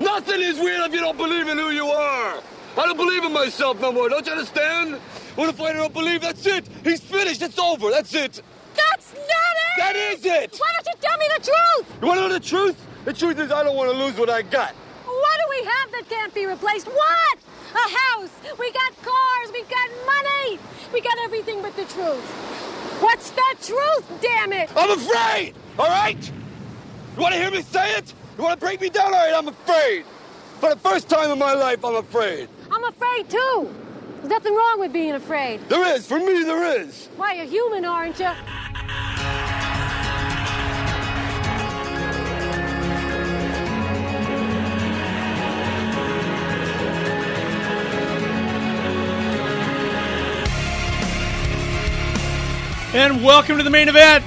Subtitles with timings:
[0.00, 2.42] Nothing is real if you don't believe in who you are.
[2.76, 4.08] I don't believe in myself no more.
[4.08, 4.94] Don't you understand?
[5.36, 6.68] When a fighter don't believe, that's it.
[6.82, 7.42] He's finished.
[7.42, 7.90] It's over.
[7.90, 8.42] That's it.
[8.74, 9.78] That's not it!
[9.78, 10.58] That is it!
[10.58, 11.96] Why don't you tell me the truth?
[12.00, 12.76] You want to know the truth?
[13.04, 14.72] The truth is I don't want to lose what I got.
[15.04, 16.86] What do we have that can't be replaced?
[16.86, 17.38] What?
[17.74, 18.30] A house.
[18.58, 19.52] We got cars.
[19.52, 20.58] We got money.
[20.92, 22.24] We got everything but the truth.
[23.00, 24.70] What's the truth, damn it?
[24.76, 25.54] I'm afraid!
[25.78, 26.32] All right?
[27.16, 28.12] You want to hear me say it?
[28.36, 29.06] You want to break me down?
[29.06, 30.04] All right, I'm afraid.
[30.58, 32.48] For the first time in my life, I'm afraid.
[32.68, 33.72] I'm afraid too.
[34.18, 35.60] There's nothing wrong with being afraid.
[35.68, 36.06] There is.
[36.06, 37.08] For me, there is.
[37.16, 38.32] Why, you're human, aren't you?
[52.94, 54.24] And welcome to the main event.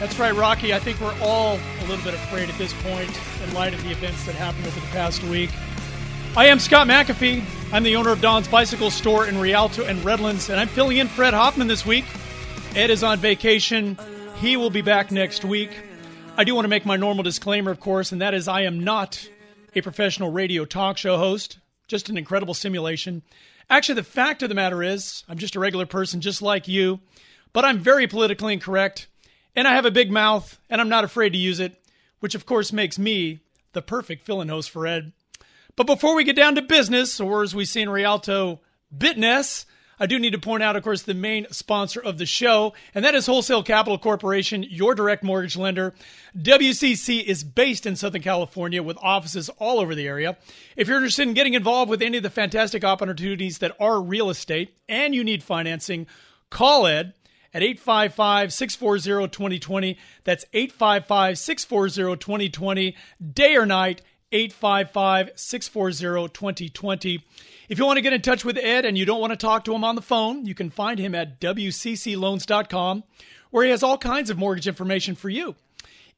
[0.00, 0.72] That's right, Rocky.
[0.72, 3.10] I think we're all a little bit afraid at this point
[3.42, 5.50] in light of the events that happened over the past week.
[6.36, 7.42] I am Scott McAfee.
[7.72, 11.08] I'm the owner of Don's Bicycle Store in Rialto and Redlands, and I'm filling in
[11.08, 12.04] for Ed Hoffman this week.
[12.76, 13.98] Ed is on vacation.
[14.36, 15.70] He will be back next week.
[16.36, 18.84] I do want to make my normal disclaimer, of course, and that is I am
[18.84, 19.28] not
[19.74, 23.22] a professional radio talk show host, just an incredible simulation.
[23.68, 27.00] Actually, the fact of the matter is, I'm just a regular person just like you,
[27.52, 29.08] but I'm very politically incorrect,
[29.54, 31.80] and I have a big mouth, and I'm not afraid to use it,
[32.20, 33.40] which of course makes me
[33.72, 35.12] the perfect fill in host for Ed.
[35.76, 38.60] But before we get down to business, or as we see in Rialto,
[38.94, 39.64] bitness,
[40.02, 43.04] I do need to point out, of course, the main sponsor of the show, and
[43.04, 45.94] that is Wholesale Capital Corporation, your direct mortgage lender.
[46.38, 50.38] WCC is based in Southern California with offices all over the area.
[50.74, 54.30] If you're interested in getting involved with any of the fantastic opportunities that are real
[54.30, 56.06] estate and you need financing,
[56.48, 57.12] call Ed
[57.52, 59.98] at 855 640 2020.
[60.24, 62.96] That's 855 640 2020,
[63.32, 64.02] day or night.
[64.32, 67.24] 855 640 2020.
[67.68, 69.64] If you want to get in touch with Ed and you don't want to talk
[69.64, 73.04] to him on the phone, you can find him at WCCLoans.com,
[73.50, 75.56] where he has all kinds of mortgage information for you.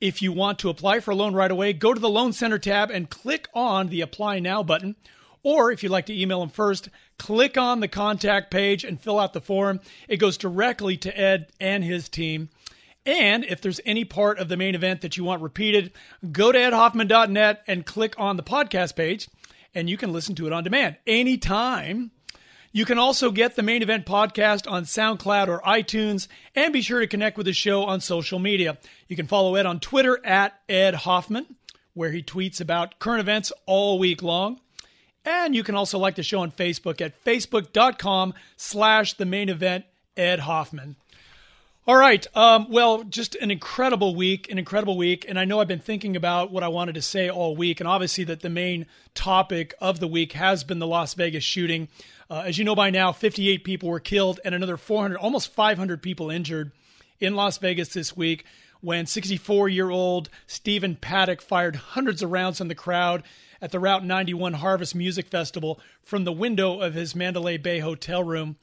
[0.00, 2.58] If you want to apply for a loan right away, go to the Loan Center
[2.58, 4.96] tab and click on the Apply Now button.
[5.42, 6.88] Or if you'd like to email him first,
[7.18, 9.80] click on the contact page and fill out the form.
[10.08, 12.48] It goes directly to Ed and his team.
[13.04, 15.92] And if there's any part of the main event that you want repeated,
[16.30, 19.28] go to edhoffman.net and click on the podcast page,
[19.74, 22.12] and you can listen to it on demand anytime.
[22.70, 27.00] You can also get the main event podcast on SoundCloud or iTunes, and be sure
[27.00, 28.78] to connect with the show on social media.
[29.08, 31.56] You can follow Ed on Twitter at Ed Hoffman,
[31.94, 34.60] where he tweets about current events all week long.
[35.24, 39.84] And you can also like the show on Facebook at facebook.com slash the main event
[40.16, 40.96] Ed Hoffman.
[41.84, 42.24] All right.
[42.36, 45.24] Um, well, just an incredible week, an incredible week.
[45.28, 47.80] And I know I've been thinking about what I wanted to say all week.
[47.80, 51.88] And obviously, that the main topic of the week has been the Las Vegas shooting.
[52.30, 56.00] Uh, as you know by now, 58 people were killed and another 400, almost 500
[56.02, 56.70] people injured
[57.18, 58.44] in Las Vegas this week
[58.82, 63.22] when 64 year old Stephen Paddock fired hundreds of rounds on the crowd
[63.62, 68.22] at the Route 91 Harvest Music Festival from the window of his Mandalay Bay hotel
[68.22, 68.56] room.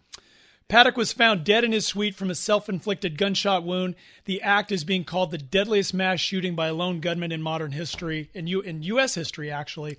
[0.68, 3.96] Paddock was found dead in his suite from a self inflicted gunshot wound.
[4.25, 7.72] The act is being called the deadliest mass shooting by a lone gunman in modern
[7.72, 9.16] history, in, U- in U.S.
[9.16, 9.97] history, actually.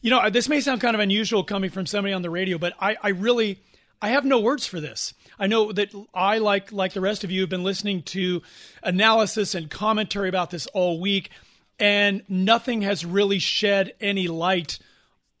[0.00, 2.72] You know, this may sound kind of unusual coming from somebody on the radio, but
[2.80, 3.60] I, I really.
[4.02, 5.14] I have no words for this.
[5.38, 8.42] I know that I, like like the rest of you, have been listening to
[8.82, 11.30] analysis and commentary about this all week,
[11.78, 14.78] and nothing has really shed any light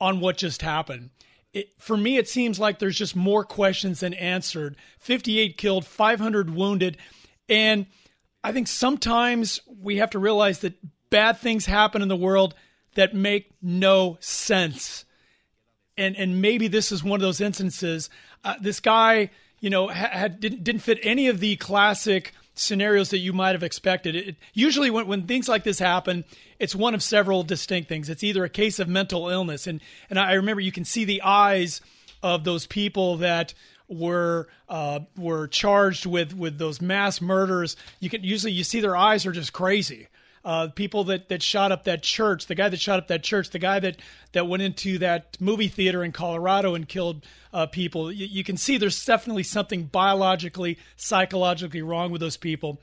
[0.00, 1.10] on what just happened
[1.52, 4.76] it, for me, it seems like there's just more questions than answered.
[4.98, 6.96] 58 killed, 500 wounded.
[7.48, 7.86] And
[8.44, 10.78] I think sometimes we have to realize that
[11.10, 12.54] bad things happen in the world
[12.94, 15.04] that make no sense.
[16.00, 18.08] And, and maybe this is one of those instances.
[18.42, 19.30] Uh, this guy,
[19.60, 23.62] you know, had, didn't, didn't fit any of the classic scenarios that you might have
[23.62, 24.16] expected.
[24.16, 26.24] It, usually, when, when things like this happen,
[26.58, 28.08] it's one of several distinct things.
[28.08, 31.22] It's either a case of mental illness, and and I remember you can see the
[31.22, 31.80] eyes
[32.22, 33.54] of those people that
[33.88, 37.76] were uh, were charged with with those mass murders.
[37.98, 40.08] You can usually you see their eyes are just crazy.
[40.44, 43.50] Uh, people that, that shot up that church, the guy that shot up that church,
[43.50, 43.96] the guy that,
[44.32, 48.10] that went into that movie theater in Colorado and killed uh, people.
[48.10, 52.80] You, you, can see there's definitely something biologically, psychologically wrong with those people.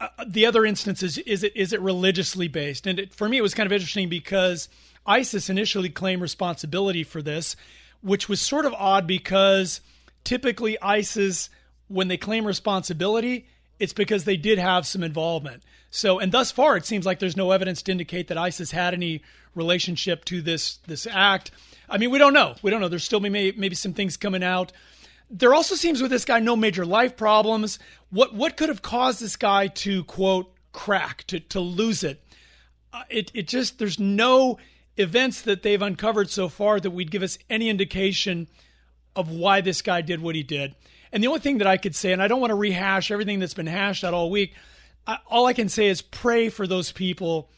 [0.00, 2.86] Uh, the other instance is is it is it religiously based?
[2.86, 4.68] And it, for me, it was kind of interesting because
[5.06, 7.56] ISIS initially claimed responsibility for this,
[8.00, 9.80] which was sort of odd because
[10.24, 11.50] typically ISIS,
[11.88, 13.46] when they claim responsibility,
[13.78, 15.62] it's because they did have some involvement.
[15.90, 18.94] So, and thus far, it seems like there's no evidence to indicate that ISIS had
[18.94, 19.22] any
[19.54, 21.50] relationship to this this act.
[21.88, 22.54] I mean, we don't know.
[22.62, 22.88] We don't know.
[22.88, 24.72] There's still maybe maybe some things coming out.
[25.28, 27.78] There also seems with this guy no major life problems.
[28.10, 32.22] What what could have caused this guy to quote crack to to lose it?
[32.92, 34.58] Uh, it it just there's no
[34.96, 38.46] events that they've uncovered so far that would give us any indication
[39.16, 40.74] of why this guy did what he did.
[41.12, 43.40] And the only thing that I could say, and I don't want to rehash everything
[43.40, 44.54] that's been hashed out all week,
[45.28, 47.48] All I can say is pray for those people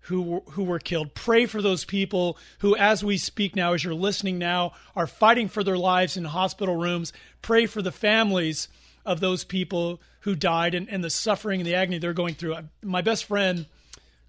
[0.00, 1.14] who who were killed.
[1.14, 5.48] Pray for those people who, as we speak now, as you're listening now, are fighting
[5.48, 7.12] for their lives in hospital rooms.
[7.42, 8.68] Pray for the families
[9.04, 12.56] of those people who died and, and the suffering and the agony they're going through.
[12.82, 13.66] My best friend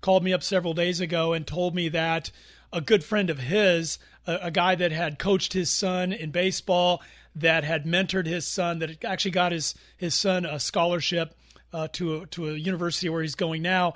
[0.01, 2.31] called me up several days ago and told me that
[2.71, 7.01] a good friend of his, a, a guy that had coached his son in baseball,
[7.35, 11.35] that had mentored his son, that actually got his his son a scholarship
[11.73, 13.93] uh, to a, to a university where he's going now,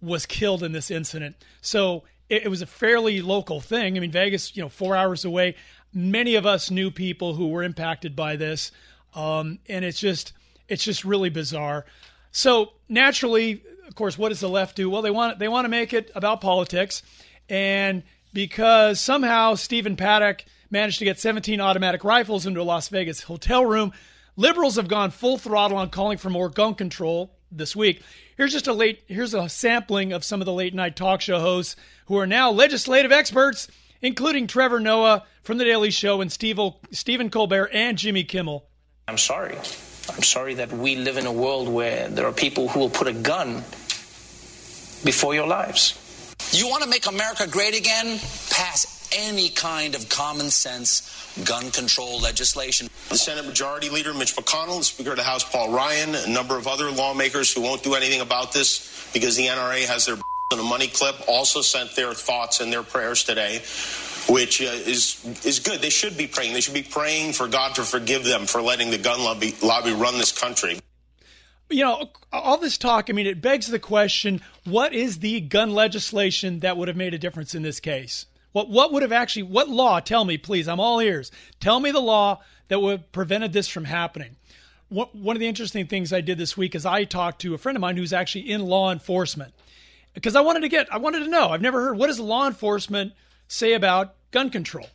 [0.00, 1.36] was killed in this incident.
[1.60, 3.96] So it, it was a fairly local thing.
[3.96, 5.56] I mean, Vegas, you know, four hours away.
[5.92, 8.72] Many of us knew people who were impacted by this,
[9.14, 10.32] um, and it's just
[10.68, 11.84] it's just really bizarre.
[12.32, 14.90] So naturally, of course, what does the left do?
[14.90, 17.02] Well, they want they want to make it about politics,
[17.48, 23.22] and because somehow Stephen Paddock managed to get 17 automatic rifles into a Las Vegas
[23.22, 23.92] hotel room,
[24.36, 28.02] liberals have gone full throttle on calling for more gun control this week.
[28.36, 31.40] Here's just a late here's a sampling of some of the late night talk show
[31.40, 31.76] hosts
[32.06, 33.68] who are now legislative experts,
[34.02, 36.58] including Trevor Noah from the Daily Show and Steve,
[36.90, 38.66] Stephen Colbert and Jimmy Kimmel.
[39.06, 39.56] I'm sorry.
[40.08, 43.06] I'm sorry that we live in a world where there are people who will put
[43.06, 43.56] a gun
[45.04, 46.00] before your lives.
[46.52, 48.18] You want to make America great again?
[48.50, 51.10] Pass any kind of common sense
[51.44, 52.88] gun control legislation.
[53.08, 56.56] The Senate Majority Leader Mitch McConnell, the Speaker of the House Paul Ryan, a number
[56.56, 60.16] of other lawmakers who won't do anything about this because the NRA has their
[60.52, 63.60] in a money clip also sent their thoughts and their prayers today
[64.28, 65.80] which uh, is is good.
[65.80, 66.54] They should be praying.
[66.54, 69.92] They should be praying for God to forgive them for letting the gun lobby, lobby
[69.92, 70.78] run this country.
[71.70, 75.70] You know, all this talk, I mean, it begs the question what is the gun
[75.70, 78.26] legislation that would have made a difference in this case?
[78.54, 79.98] What what would have actually what law?
[79.98, 80.68] Tell me, please.
[80.68, 81.32] I'm all ears.
[81.58, 84.36] Tell me the law that would have prevented this from happening.
[84.88, 87.76] One of the interesting things I did this week is I talked to a friend
[87.76, 89.54] of mine who's actually in law enforcement
[90.12, 91.48] because I wanted to get I wanted to know.
[91.48, 93.12] I've never heard what does law enforcement
[93.48, 94.86] say about gun control,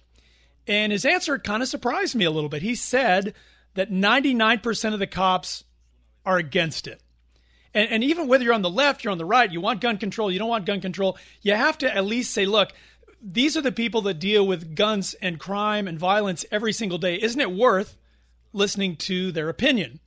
[0.65, 2.61] and his answer kind of surprised me a little bit.
[2.61, 3.33] He said
[3.73, 5.65] that 99% of the cops
[6.25, 7.01] are against it.
[7.73, 9.97] And, and, even whether you're on the left, you're on the right, you want gun
[9.97, 12.71] control, you don't want gun control, you have to at least say, look,
[13.21, 17.15] these are the people that deal with guns and crime and violence every single day.
[17.21, 17.97] Isn't it worth
[18.53, 19.99] listening to their opinion?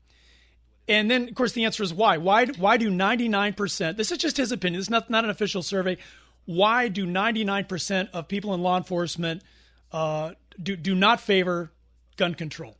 [0.88, 2.16] And then, of course, the answer is why.
[2.16, 5.96] Why, why do 99%, this is just his opinion, is not, not an official survey.
[6.44, 9.42] Why do 99% of people in law enforcement
[9.92, 11.70] uh, do, do not favor
[12.16, 12.76] gun control?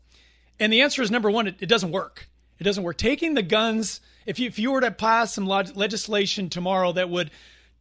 [0.58, 2.28] And the answer is number one, it, it doesn't work.
[2.58, 2.96] It doesn't work.
[2.96, 7.30] Taking the guns, if you, if you were to pass some legislation tomorrow that would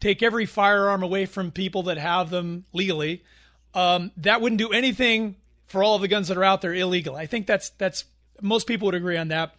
[0.02, 3.24] take every firearm away from people that have them legally,
[3.74, 7.16] um, that wouldn't do anything for all of the guns that are out there illegal.
[7.16, 8.04] I think that's that's
[8.42, 9.56] most people would agree on that.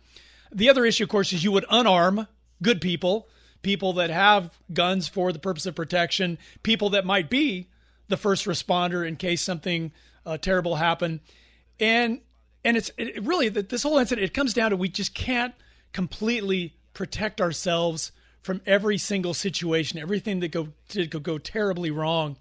[0.53, 2.27] The other issue, of course, is you would unarm
[2.61, 3.29] good people,
[3.63, 7.69] people that have guns for the purpose of protection, people that might be
[8.09, 9.93] the first responder in case something
[10.27, 11.21] uh, terrible happened,
[11.81, 12.21] and
[12.65, 14.25] and it's it really this whole incident.
[14.25, 15.55] It comes down to we just can't
[15.93, 22.37] completely protect ourselves from every single situation, everything that go did go, go terribly wrong.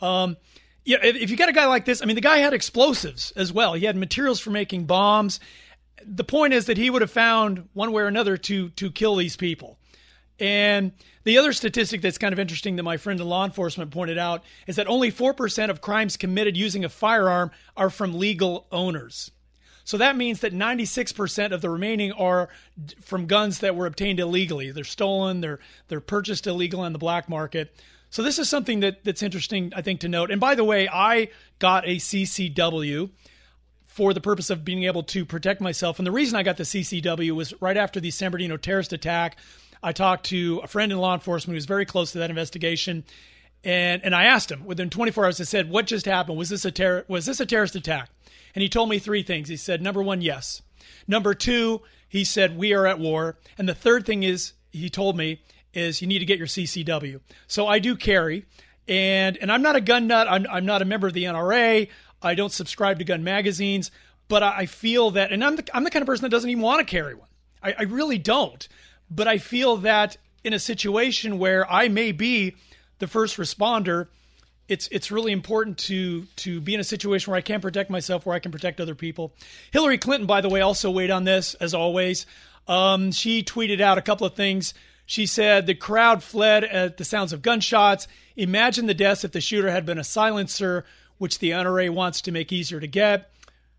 [0.00, 0.36] Um,
[0.84, 3.32] yeah, if, if you got a guy like this, I mean, the guy had explosives
[3.32, 3.74] as well.
[3.74, 5.40] He had materials for making bombs.
[6.04, 9.16] The point is that he would have found one way or another to to kill
[9.16, 9.78] these people.
[10.40, 10.92] And
[11.24, 14.44] the other statistic that's kind of interesting that my friend in law enforcement pointed out
[14.66, 19.32] is that only 4% of crimes committed using a firearm are from legal owners.
[19.88, 22.50] So that means that 96% of the remaining are
[23.00, 24.70] from guns that were obtained illegally.
[24.70, 27.74] They're stolen, they're they're purchased illegal on the black market.
[28.10, 30.30] So this is something that that's interesting I think to note.
[30.30, 33.08] And by the way, I got a CCW
[33.86, 35.98] for the purpose of being able to protect myself.
[35.98, 39.38] And the reason I got the CCW was right after the San Bernardino terrorist attack.
[39.82, 43.04] I talked to a friend in law enforcement who was very close to that investigation,
[43.64, 45.40] and and I asked him within 24 hours.
[45.40, 46.38] I said, "What just happened?
[46.38, 47.04] Was this a terror?
[47.08, 48.10] Was this a terrorist attack?"
[48.54, 49.48] And he told me three things.
[49.48, 50.62] He said, "Number one, yes.
[51.06, 55.16] Number two, he said we are at war, and the third thing is he told
[55.16, 55.40] me
[55.74, 57.20] is you need to get your CCW.
[57.46, 58.46] So I do carry,
[58.86, 60.26] and and I'm not a gun nut.
[60.28, 61.88] I'm I'm not a member of the NRA.
[62.22, 63.90] I don't subscribe to gun magazines,
[64.28, 66.62] but I feel that, and I'm the, I'm the kind of person that doesn't even
[66.62, 67.28] want to carry one.
[67.62, 68.66] I, I really don't.
[69.10, 72.56] But I feel that in a situation where I may be
[72.98, 74.08] the first responder,
[74.68, 78.26] it's it's really important to to be in a situation where I can protect myself,
[78.26, 79.32] where I can protect other people.
[79.70, 82.26] Hillary Clinton, by the way, also weighed on this as always.
[82.66, 84.74] Um, she tweeted out a couple of things.
[85.06, 88.06] She said the crowd fled at the sounds of gunshots.
[88.36, 90.84] Imagine the deaths if the shooter had been a silencer,
[91.16, 93.30] which the NRA wants to make easier to get.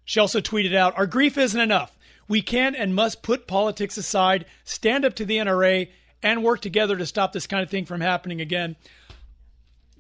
[0.06, 1.96] She also tweeted out, Our grief isn't enough.
[2.28, 5.90] We can and must put politics aside, stand up to the NRA,
[6.24, 8.76] and work together to stop this kind of thing from happening again.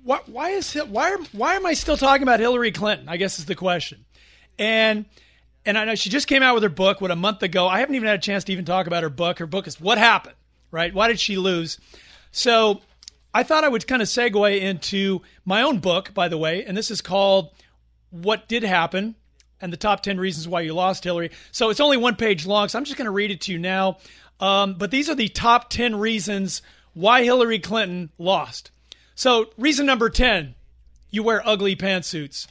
[0.03, 3.09] Why, why is why why am I still talking about Hillary Clinton?
[3.09, 4.05] I guess is the question.
[4.57, 5.05] And
[5.65, 7.67] and I know she just came out with her book what a month ago.
[7.67, 9.39] I haven't even had a chance to even talk about her book.
[9.39, 10.35] Her book is What Happened,
[10.71, 10.93] right?
[10.93, 11.79] Why did she lose?
[12.31, 12.81] So
[13.33, 16.75] I thought I would kind of segue into my own book, by the way, and
[16.75, 17.51] this is called
[18.09, 19.15] What Did Happen
[19.61, 21.31] and the Top 10 Reasons Why You Lost Hillary.
[21.51, 23.59] So it's only one page long, so I'm just going to read it to you
[23.59, 23.97] now.
[24.39, 26.61] Um, but these are the top 10 reasons
[26.93, 28.71] why Hillary Clinton lost.
[29.19, 30.55] So, reason number 10,
[31.09, 32.47] you wear ugly pantsuits.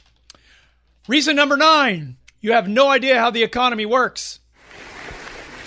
[1.07, 4.39] Reason number nine, you have no idea how the economy works.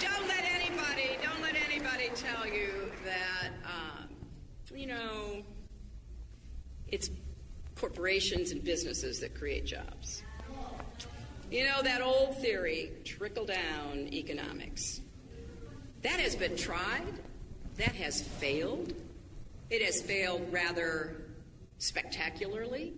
[0.00, 5.42] Don't let anybody, don't let anybody tell you that, uh, you know,
[6.87, 7.11] it's
[7.75, 10.23] corporations and businesses that create jobs.
[11.50, 15.00] You know, that old theory, trickle down economics.
[16.02, 17.12] That has been tried,
[17.76, 18.94] that has failed.
[19.73, 21.17] It has failed rather
[21.79, 22.93] spectacularly.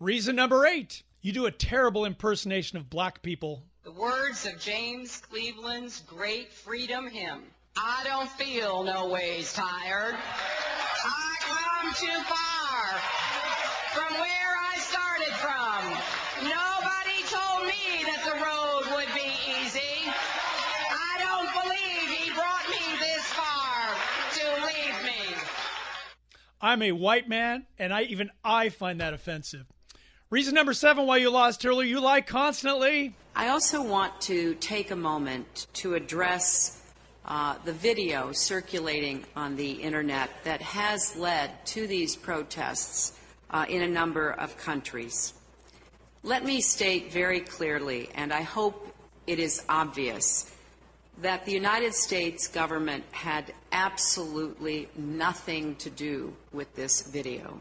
[0.00, 3.62] Reason number eight you do a terrible impersonation of black people.
[3.84, 7.42] The words of James Cleveland's great freedom hymn
[7.76, 10.16] I don't feel no ways tired.
[11.04, 13.00] I come too far
[13.92, 15.84] from where I started from.
[16.40, 19.28] Nobody told me that the road would be
[19.60, 20.08] easy.
[20.08, 23.92] I don't believe he brought me this far
[24.40, 25.36] to leave me.
[26.60, 29.66] I'm a white man, and I even I find that offensive.
[30.30, 33.14] Reason number seven why you lost Hillary, you lie constantly.
[33.34, 36.82] I also want to take a moment to address
[37.26, 43.18] uh, the video circulating on the internet that has led to these protests
[43.50, 45.34] uh, in a number of countries.
[46.22, 48.92] Let me state very clearly, and I hope
[49.26, 50.50] it is obvious,
[51.18, 57.60] that the United States government had absolutely nothing to do with this video.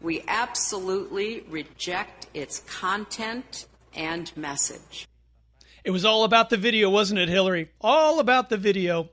[0.00, 5.06] We absolutely reject its content and message.
[5.84, 7.70] It was all about the video, wasn't it, Hillary?
[7.80, 9.08] All about the video.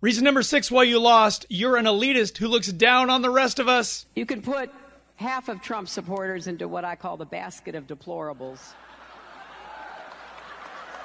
[0.00, 3.58] Reason number six why you lost you're an elitist who looks down on the rest
[3.58, 4.06] of us.
[4.14, 4.70] You can put
[5.16, 8.60] half of Trump supporters into what I call the basket of deplorables.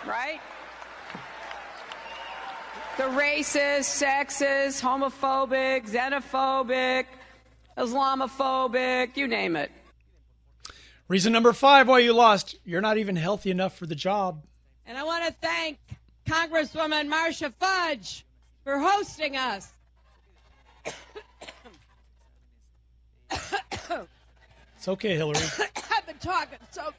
[0.05, 0.41] Right?
[2.97, 7.05] The racist, sexist, homophobic, xenophobic,
[7.77, 9.71] Islamophobic, you name it.
[11.07, 14.43] Reason number five why you lost you're not even healthy enough for the job.
[14.85, 15.77] And I want to thank
[16.27, 18.25] Congresswoman Marcia Fudge
[18.63, 19.71] for hosting us.
[24.77, 25.37] It's okay, Hillary.
[25.95, 26.91] I've been talking so.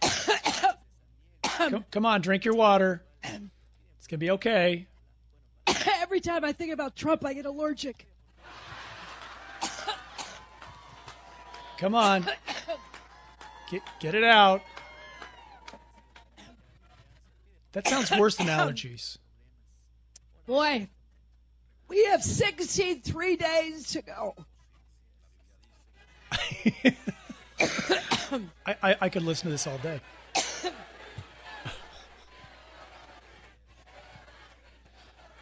[1.42, 3.02] come, come on, drink your water.
[3.22, 4.86] It's going to be okay.
[6.00, 8.06] Every time I think about Trump, I get allergic.
[11.78, 12.26] Come on.
[13.70, 14.62] Get, get it out.
[17.72, 19.18] That sounds worse than allergies.
[20.46, 20.88] Boy,
[21.88, 24.34] we have 63 days to go.
[28.66, 30.00] I, I, I could listen to this all day.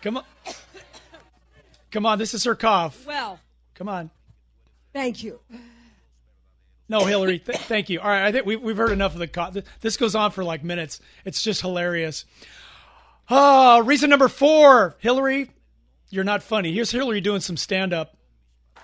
[0.06, 0.24] Come on.
[1.90, 3.04] Come on, this is her cough.
[3.04, 3.40] Well,
[3.74, 4.10] Come on.
[4.92, 5.40] thank you.
[6.88, 7.98] No, Hillary, th- thank you.
[7.98, 9.56] All right, I think we, we've heard enough of the cough.
[9.80, 11.00] This goes on for like minutes.
[11.24, 12.24] It's just hilarious.
[13.28, 15.50] Oh, reason number four, Hillary,
[16.10, 16.72] you're not funny.
[16.72, 18.16] Here's Hillary doing some stand up.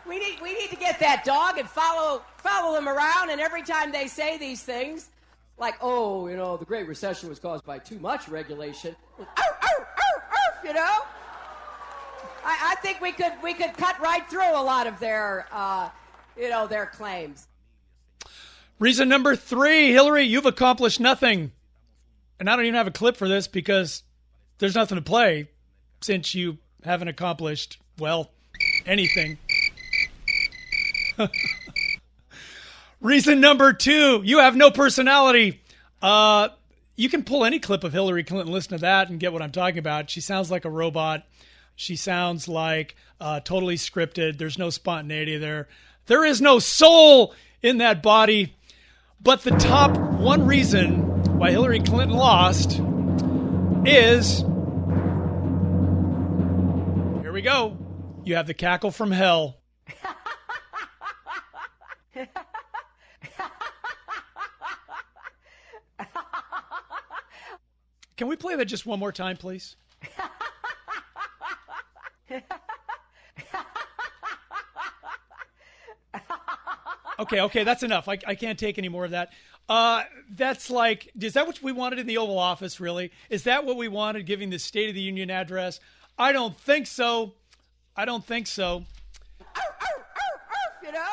[0.09, 3.62] We need, we need to get that dog and follow, follow them around, and every
[3.62, 5.09] time they say these things,
[5.57, 8.97] like, oh, you know, the Great Recession was caused by too much regulation.
[9.21, 9.88] Arr, arr, arr,
[10.64, 10.99] you know.
[12.45, 15.90] I, I, think we could we could cut right through a lot of their uh,
[16.37, 17.47] you know their claims.
[18.78, 21.52] Reason number three, Hillary, you've accomplished nothing,
[22.40, 24.02] and I don't even have a clip for this because
[24.59, 25.49] there's nothing to play
[26.00, 28.31] since you haven't accomplished well
[28.87, 29.38] anything.
[33.00, 35.61] Reason number two, you have no personality.
[36.00, 36.49] Uh,
[36.96, 39.52] you can pull any clip of Hillary Clinton, listen to that, and get what I'm
[39.52, 40.11] talking about.
[40.11, 41.26] She sounds like a robot.
[41.75, 44.38] She sounds like uh, totally scripted.
[44.38, 45.68] There's no spontaneity there.
[46.06, 48.54] There is no soul in that body.
[49.20, 52.80] But the top one reason why Hillary Clinton lost
[53.87, 54.40] is
[57.22, 57.78] here we go.
[58.25, 59.58] You have the cackle from hell.
[68.16, 69.76] Can we play that just one more time, please?
[77.19, 78.09] okay, okay, that's enough.
[78.09, 79.33] I, I can't take any more of that.
[79.69, 83.12] Uh, that's like, is that what we wanted in the Oval Office, really?
[83.31, 85.81] Is that what we wanted giving the State of the Union address?
[86.19, 87.35] I don't think so.
[87.97, 88.85] I don't think so.
[90.83, 91.09] You know?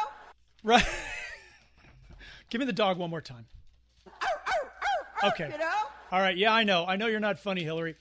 [0.63, 0.85] Right.
[2.49, 3.45] Give me the dog one more time.
[5.23, 5.49] Okay.
[5.51, 5.89] You know?
[6.11, 6.35] All right.
[6.35, 6.85] Yeah, I know.
[6.87, 7.95] I know you're not funny, Hillary.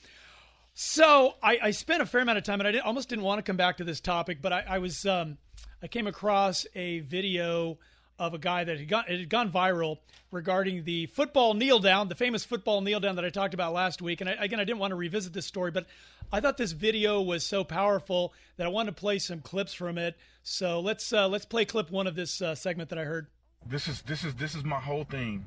[0.74, 3.38] So I, I spent a fair amount of time, and I did, almost didn't want
[3.38, 5.36] to come back to this topic, but I, I was um,
[5.82, 7.78] I came across a video
[8.18, 9.98] of a guy that had gone, it had gone viral
[10.30, 14.02] regarding the football kneel down, the famous football kneel down that I talked about last
[14.02, 14.20] week.
[14.20, 15.86] And I, again, I didn't want to revisit this story, but
[16.32, 19.98] I thought this video was so powerful that I wanted to play some clips from
[19.98, 20.16] it.
[20.42, 23.28] So let's uh, let's play clip one of this uh, segment that I heard.
[23.66, 25.44] This is this is this is my whole thing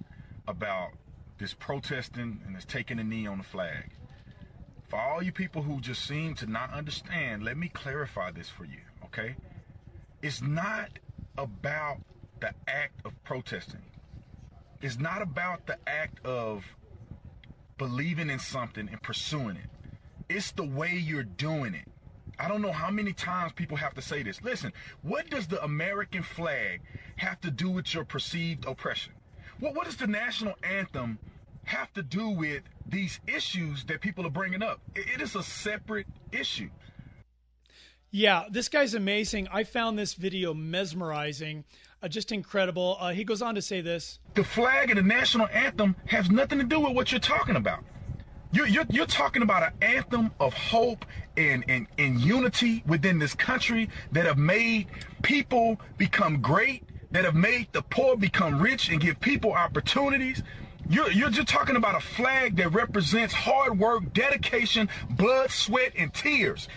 [0.48, 0.92] about
[1.42, 3.90] this protesting and this taking a knee on the flag.
[4.88, 8.64] For all you people who just seem to not understand, let me clarify this for
[8.64, 9.36] you, okay?
[10.22, 11.00] It's not
[11.38, 11.98] about
[12.40, 13.82] the act of protesting.
[14.82, 16.64] It's not about the act of
[17.78, 19.70] believing in something and pursuing it.
[20.30, 21.88] It's the way you're doing it.
[22.40, 24.42] I don't know how many times people have to say this.
[24.44, 26.82] Listen, what does the American flag
[27.18, 29.14] have to do with your perceived oppression?
[29.60, 31.20] What, what does the national anthem
[31.66, 34.80] have to do with these issues that people are bringing up?
[34.96, 36.70] it, is a separate issue.
[38.14, 39.48] Yeah, this guy's amazing.
[39.54, 41.64] I found this video mesmerizing,
[42.04, 42.98] uh, just incredible.
[43.00, 46.60] Uh, he goes on to say this The flag and the national anthem has nothing
[46.60, 47.84] to do with what you're talking about.
[48.52, 51.06] You're, you're, you're talking about an anthem of hope
[51.38, 54.88] and, and, and unity within this country that have made
[55.22, 60.44] people become great, that have made the poor become rich and give people opportunities.
[60.92, 66.14] You're, you're just talking about a flag that represents hard work, dedication, blood, sweat, and
[66.14, 66.68] tears,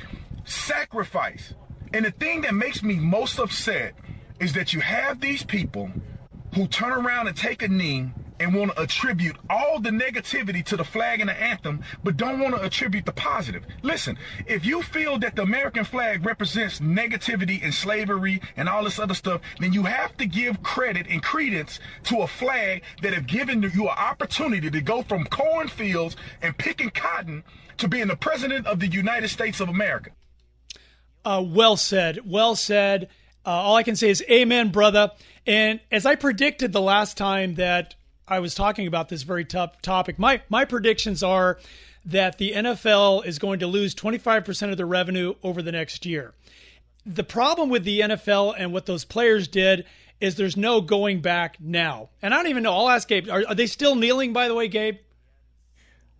[0.44, 1.52] sacrifice.
[1.92, 3.94] And the thing that makes me most upset
[4.38, 5.90] is that you have these people
[6.54, 8.12] who turn around and take a knee
[8.44, 12.38] and want to attribute all the negativity to the flag and the anthem, but don't
[12.38, 13.64] want to attribute the positive.
[13.82, 18.98] Listen, if you feel that the American flag represents negativity and slavery and all this
[18.98, 23.26] other stuff, then you have to give credit and credence to a flag that have
[23.26, 27.42] given you an opportunity to go from cornfields and picking cotton
[27.78, 30.10] to being the president of the United States of America.
[31.24, 32.20] Uh, well said.
[32.24, 33.08] Well said.
[33.46, 35.10] Uh, all I can say is amen, brother.
[35.46, 37.94] And as I predicted the last time that
[38.26, 40.18] I was talking about this very tough topic.
[40.18, 41.58] My my predictions are
[42.06, 46.34] that the NFL is going to lose 25% of their revenue over the next year.
[47.06, 49.86] The problem with the NFL and what those players did
[50.20, 52.10] is there's no going back now.
[52.22, 52.72] And I don't even know.
[52.72, 53.28] I'll ask Gabe.
[53.30, 54.32] Are, are they still kneeling?
[54.32, 54.96] By the way, Gabe.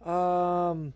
[0.04, 0.92] Um,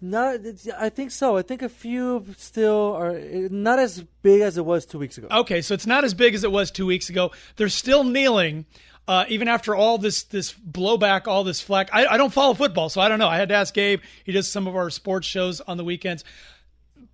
[0.00, 0.40] not.
[0.78, 1.36] I think so.
[1.36, 3.18] I think a few still are
[3.50, 5.28] not as big as it was two weeks ago.
[5.30, 7.30] Okay, so it's not as big as it was two weeks ago.
[7.56, 8.66] They're still kneeling
[9.06, 11.90] uh, even after all this this blowback, all this flack.
[11.92, 13.28] I, I don't follow football, so I don't know.
[13.28, 14.00] I had to ask Gabe.
[14.24, 16.24] He does some of our sports shows on the weekends.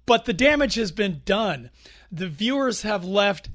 [0.07, 1.71] But the damage has been done.
[2.11, 3.49] The viewers have left,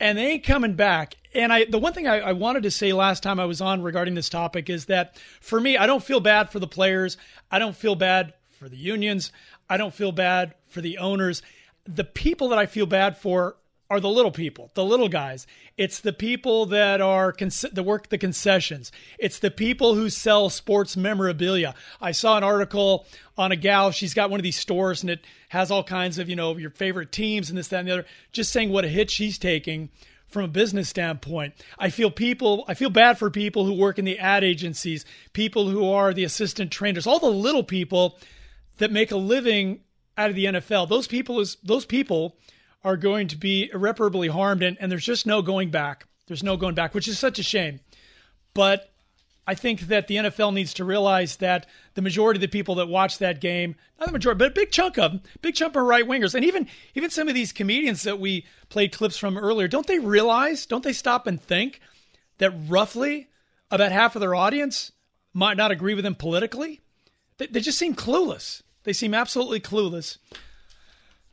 [0.00, 1.16] and they ain't coming back.
[1.34, 3.82] And I, the one thing I, I wanted to say last time I was on
[3.82, 7.16] regarding this topic is that for me, I don't feel bad for the players.
[7.50, 9.32] I don't feel bad for the unions.
[9.68, 11.42] I don't feel bad for the owners.
[11.84, 13.56] The people that I feel bad for
[13.90, 15.46] are the little people, the little guys.
[15.78, 18.92] It's the people that are that work the concessions.
[19.18, 21.74] It's the people who sell sports memorabilia.
[22.00, 23.06] I saw an article
[23.38, 23.90] on a gal.
[23.90, 26.70] She's got one of these stores and it has all kinds of you know your
[26.70, 28.06] favorite teams and this that and the other.
[28.32, 29.88] Just saying what a hit she's taking
[30.28, 31.54] from a business standpoint.
[31.78, 32.64] I feel people.
[32.68, 36.24] I feel bad for people who work in the ad agencies, people who are the
[36.24, 38.18] assistant trainers, all the little people
[38.76, 39.80] that make a living
[40.18, 40.90] out of the NFL.
[40.90, 42.36] Those people is those people
[42.84, 46.06] are going to be irreparably harmed, and, and there's just no going back.
[46.26, 47.80] There's no going back, which is such a shame.
[48.54, 48.90] But
[49.46, 52.86] I think that the NFL needs to realize that the majority of the people that
[52.88, 55.82] watch that game, not the majority, but a big chunk of them, big chunk of
[55.84, 59.66] right wingers, and even even some of these comedians that we played clips from earlier,
[59.66, 60.66] don't they realize?
[60.66, 61.80] Don't they stop and think
[62.36, 63.28] that roughly
[63.70, 64.92] about half of their audience
[65.32, 66.82] might not agree with them politically?
[67.38, 68.62] They, they just seem clueless.
[68.84, 70.18] They seem absolutely clueless.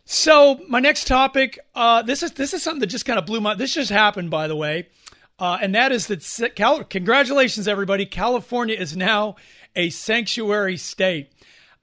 [0.06, 3.42] So my next topic, uh, this is this is something that just kind of blew
[3.42, 3.56] my.
[3.56, 4.88] This just happened, by the way,
[5.40, 6.56] uh, and that is that.
[6.56, 8.06] Cal- congratulations, everybody!
[8.06, 9.36] California is now
[9.76, 11.32] a sanctuary state.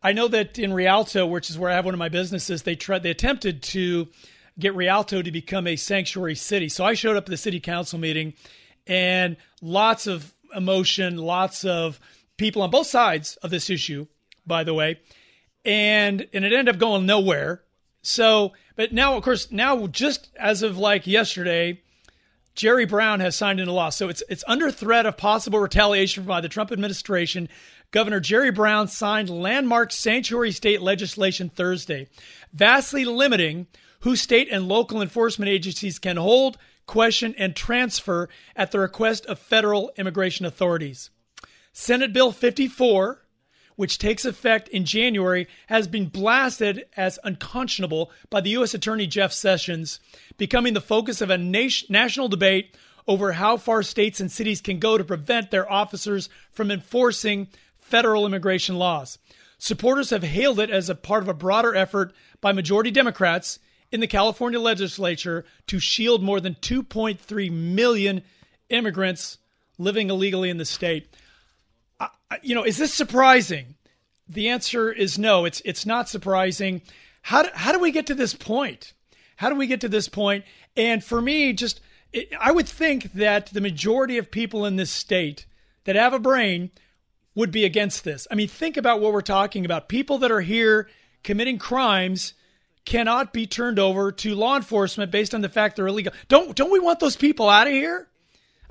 [0.04, 2.76] I know that in Rialto, which is where I have one of my businesses, they
[2.76, 3.02] tried.
[3.02, 4.06] They attempted to
[4.56, 6.68] get Rialto to become a sanctuary city.
[6.68, 8.34] So I showed up at the city council meeting,
[8.86, 11.98] and lots of emotion, lots of
[12.36, 14.06] people on both sides of this issue,
[14.46, 15.00] by the way,
[15.64, 17.62] and and it ended up going nowhere
[18.02, 21.80] so, but now, of course, now just as of like yesterday,
[22.54, 23.88] Jerry Brown has signed into law.
[23.88, 27.48] So it's it's under threat of possible retaliation by the Trump administration.
[27.92, 32.08] Governor Jerry Brown signed landmark sanctuary state legislation Thursday,
[32.52, 33.68] vastly limiting
[34.00, 39.38] who state and local enforcement agencies can hold, question, and transfer at the request of
[39.38, 41.10] federal immigration authorities.
[41.72, 43.21] Senate Bill 54
[43.76, 48.74] which takes effect in January, has been blasted as unconscionable by the U.S.
[48.74, 50.00] Attorney Jeff Sessions,
[50.36, 54.78] becoming the focus of a nation- national debate over how far states and cities can
[54.78, 59.18] go to prevent their officers from enforcing federal immigration laws.
[59.58, 63.58] Supporters have hailed it as a part of a broader effort by majority Democrats
[63.90, 68.22] in the California legislature to shield more than 2.3 million
[68.70, 69.38] immigrants
[69.78, 71.08] living illegally in the state
[72.42, 73.74] you know, is this surprising?
[74.28, 75.44] The answer is no.
[75.44, 76.82] It's it's not surprising.
[77.22, 78.92] How do, how do we get to this point?
[79.36, 80.44] How do we get to this point?
[80.76, 81.80] And for me, just
[82.38, 85.46] I would think that the majority of people in this state
[85.84, 86.70] that have a brain
[87.34, 88.26] would be against this.
[88.30, 89.88] I mean, think about what we're talking about.
[89.88, 90.88] People that are here
[91.22, 92.34] committing crimes
[92.84, 96.12] cannot be turned over to law enforcement based on the fact they're illegal.
[96.28, 98.08] Don't don't we want those people out of here?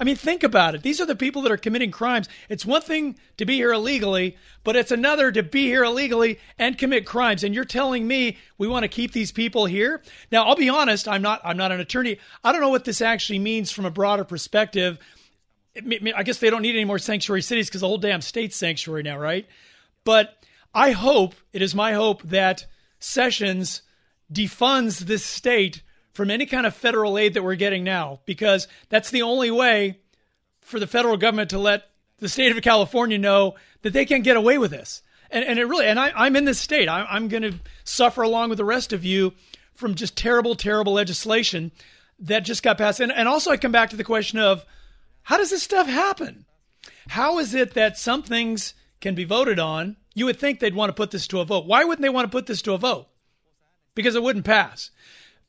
[0.02, 0.82] I mean, think about it.
[0.82, 2.28] These are the people that are committing crimes.
[2.50, 6.76] It's one thing to be here illegally, but it's another to be here illegally and
[6.76, 7.44] commit crimes.
[7.44, 10.02] And you're telling me we want to keep these people here?
[10.32, 11.08] Now, I'll be honest.
[11.08, 11.40] I'm not.
[11.46, 12.18] I'm not an attorney.
[12.44, 14.98] I don't know what this actually means from a broader perspective.
[15.76, 19.04] I guess they don't need any more sanctuary cities because the whole damn state's sanctuary
[19.04, 19.46] now, right?
[20.04, 20.36] But
[20.74, 22.66] I hope it is my hope that
[23.00, 23.84] Sessions
[24.34, 29.12] defunds this state from any kind of federal aid that we're getting now because that's
[29.12, 30.00] the only way
[30.62, 34.38] for the federal government to let the state of California know that they can't get
[34.38, 35.02] away with this.
[35.30, 36.88] And, and it really, and I, am in this state.
[36.88, 39.34] I, I'm going to suffer along with the rest of you
[39.74, 41.72] from just terrible, terrible legislation
[42.20, 43.00] that just got passed.
[43.00, 44.66] And, and also, I come back to the question of
[45.24, 46.46] how does this stuff happen?
[47.08, 49.98] How is it that some things can be voted on?
[50.14, 51.66] You would think they'd want to put this to a vote.
[51.66, 53.08] Why wouldn't they want to put this to a vote?
[53.96, 54.92] Because it wouldn't pass.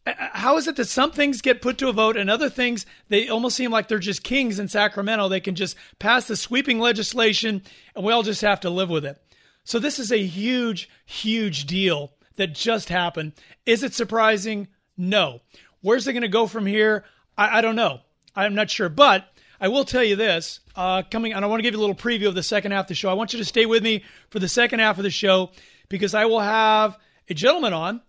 [0.05, 3.29] How is it that some things get put to a vote and other things they
[3.29, 5.29] almost seem like they're just kings in Sacramento?
[5.29, 7.63] They can just pass the sweeping legislation
[7.95, 9.23] and we all just have to live with it.
[9.65, 13.33] So this is a huge, huge deal that just happened.
[13.65, 14.69] Is it surprising?
[14.97, 15.41] No.
[15.83, 17.05] Where's it going to go from here?
[17.39, 18.01] I, I, don't know.
[18.35, 19.29] I'm not sure, but
[19.61, 20.61] I will tell you this.
[20.75, 22.87] Uh, coming, and I want to give you a little preview of the second half
[22.87, 23.09] of the show.
[23.11, 25.51] I want you to stay with me for the second half of the show
[25.89, 28.01] because I will have a gentleman on,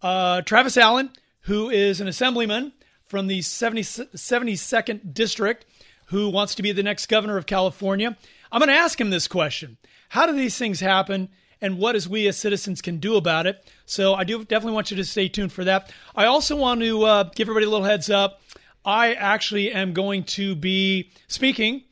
[0.00, 1.10] uh, Travis Allen
[1.42, 2.72] who is an assemblyman
[3.06, 5.66] from the 70, 72nd District
[6.06, 8.16] who wants to be the next governor of California.
[8.50, 9.78] I'm going to ask him this question
[10.10, 11.28] How do these things happen?
[11.60, 13.64] And what as we as citizens can do about it.
[13.86, 15.92] So I do definitely want you to stay tuned for that.
[16.16, 18.42] I also want to uh, give everybody a little heads up.
[18.84, 21.84] I actually am going to be speaking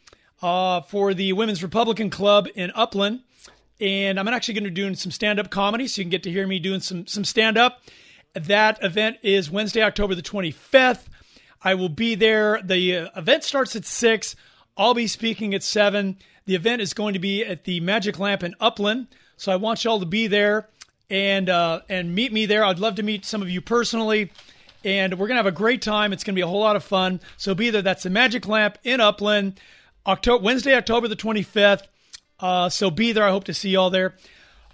[0.43, 3.21] uh, for the Women's Republican Club in Upland,
[3.81, 6.33] and I'm actually going to be doing some stand-up comedy, so you can get to
[6.33, 7.81] hear me doing some some stand-up.
[8.35, 11.07] That event is Wednesday, October the 25th.
[11.63, 12.61] I will be there.
[12.63, 14.37] The uh, event starts at 6.
[14.77, 16.17] I'll be speaking at 7.
[16.47, 19.09] The event is going to be at the Magic Lamp in Upland.
[19.37, 20.69] So I want y'all to be there
[21.09, 22.65] and uh, and meet me there.
[22.65, 24.31] I'd love to meet some of you personally.
[24.85, 26.13] And we're going to have a great time.
[26.13, 27.21] It's going to be a whole lot of fun.
[27.37, 27.83] So be there.
[27.83, 29.61] That's the Magic Lamp in Upland,
[30.07, 31.83] October, Wednesday, October the 25th.
[32.39, 33.25] Uh, so be there.
[33.25, 34.15] I hope to see y'all there.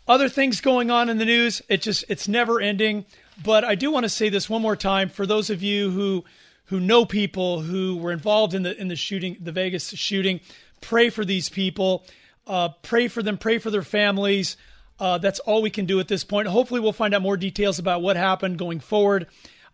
[0.07, 1.63] Other things going on in the news.
[1.69, 3.07] It just it's never ending.
[3.43, 6.25] But I do want to say this one more time for those of you who
[6.67, 10.41] who know people who were involved in the in the shooting, the Vegas shooting.
[10.81, 12.05] Pray for these people.
[12.47, 13.39] Uh, pray for them.
[13.39, 14.57] Pray for their families.
[14.99, 16.49] Uh, that's all we can do at this point.
[16.49, 19.27] Hopefully, we'll find out more details about what happened going forward.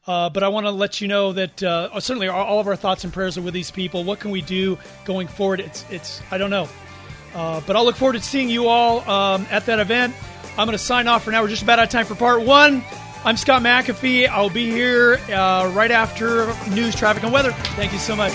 [0.05, 3.05] Uh, but I want to let you know that uh, certainly all of our thoughts
[3.05, 4.03] and prayers are with these people.
[4.03, 5.61] What can we do going forward?
[5.61, 6.69] It's, it's I don't know.
[7.35, 10.15] Uh, but I'll look forward to seeing you all um, at that event.
[10.59, 11.41] I'm going to sign off for now.
[11.41, 12.83] We're just about out of time for part one.
[13.25, 14.29] I'm Scott McAfee.
[14.29, 17.53] I'll be here uh, right after news, traffic, and weather.
[17.77, 18.33] Thank you so much.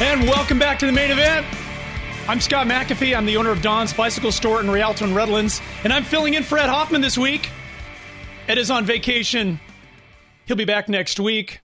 [0.00, 1.46] And welcome back to the main event.
[2.28, 3.16] I'm Scott McAfee.
[3.16, 6.42] I'm the owner of Don's Bicycle Store in Rialto and Redlands, and I'm filling in
[6.42, 7.48] for Ed Hoffman this week.
[8.46, 9.58] Ed is on vacation.
[10.44, 11.62] He'll be back next week.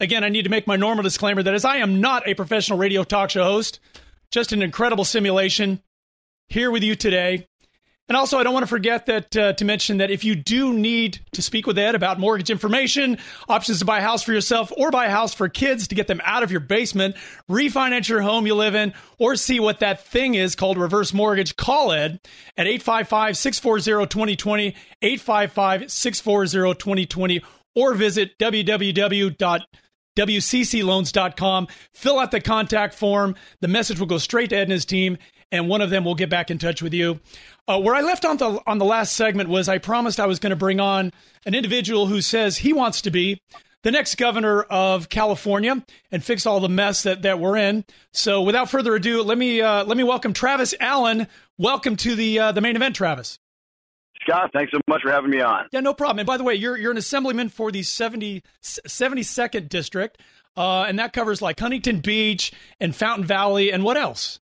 [0.00, 2.76] Again, I need to make my normal disclaimer that as I am not a professional
[2.76, 3.78] radio talk show host,
[4.32, 5.80] just an incredible simulation
[6.48, 7.46] here with you today.
[8.08, 10.74] And also, I don't want to forget that uh, to mention that if you do
[10.74, 13.16] need to speak with Ed about mortgage information,
[13.48, 16.08] options to buy a house for yourself or buy a house for kids to get
[16.08, 17.14] them out of your basement,
[17.48, 21.56] refinance your home you live in, or see what that thing is called reverse mortgage,
[21.56, 22.20] call Ed
[22.56, 24.66] at 855 640 2020,
[25.00, 27.42] 855 640 2020,
[27.76, 28.36] or visit
[30.16, 31.68] www.wccloans.com.
[31.94, 33.34] Fill out the contact form.
[33.60, 35.18] The message will go straight to Ed and his team,
[35.50, 37.20] and one of them will get back in touch with you.
[37.68, 40.38] Uh, where I left on the on the last segment was I promised I was
[40.38, 41.12] going to bring on
[41.46, 43.40] an individual who says he wants to be
[43.82, 47.84] the next governor of California and fix all the mess that, that we're in.
[48.12, 51.28] So without further ado, let me uh, let me welcome Travis Allen.
[51.58, 53.38] Welcome to the uh, the main event, Travis.
[54.22, 55.66] Scott, thanks so much for having me on.
[55.72, 56.20] Yeah, no problem.
[56.20, 60.18] And by the way, you're you're an assemblyman for the 70, 72nd district,
[60.56, 64.40] uh, and that covers like Huntington Beach and Fountain Valley, and what else?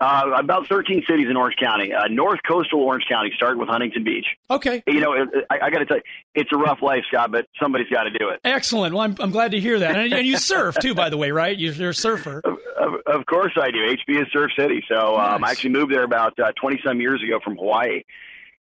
[0.00, 1.92] Uh, about 13 cities in Orange County.
[1.92, 4.26] Uh, North Coastal Orange County, starting with Huntington Beach.
[4.48, 4.80] Okay.
[4.86, 5.12] You know,
[5.50, 6.02] I, I got to tell you,
[6.36, 8.38] it's a rough life, Scott, but somebody's got to do it.
[8.44, 8.94] Excellent.
[8.94, 9.96] Well, I'm, I'm glad to hear that.
[9.96, 11.58] And, and you surf too, by the way, right?
[11.58, 12.40] You're, you're a surfer.
[12.44, 13.78] Of, of, of, course I do.
[13.78, 14.84] HB is Surf City.
[14.88, 18.04] So um, I actually moved there about 20 uh, some years ago from Hawaii,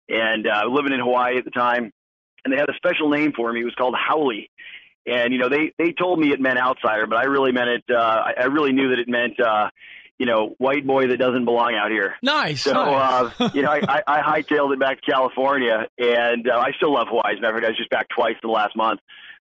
[0.09, 1.93] and uh, living in Hawaii at the time.
[2.45, 3.61] And they had a special name for me.
[3.61, 4.33] It was called haole.
[5.07, 7.85] And you know, they they told me it meant outsider, but I really meant it.
[7.91, 9.39] Uh, I, I really knew that it meant.
[9.41, 9.71] Uh,
[10.19, 12.15] you know, white boy that doesn't belong out here.
[12.23, 12.63] Nice.
[12.63, 13.35] So, nice.
[13.39, 16.95] uh, you know, I, I, I hightailed it back to California, and uh, I still
[16.95, 17.35] love Hawaii.
[17.35, 19.01] As a matter of fact, I was just back twice in the last month.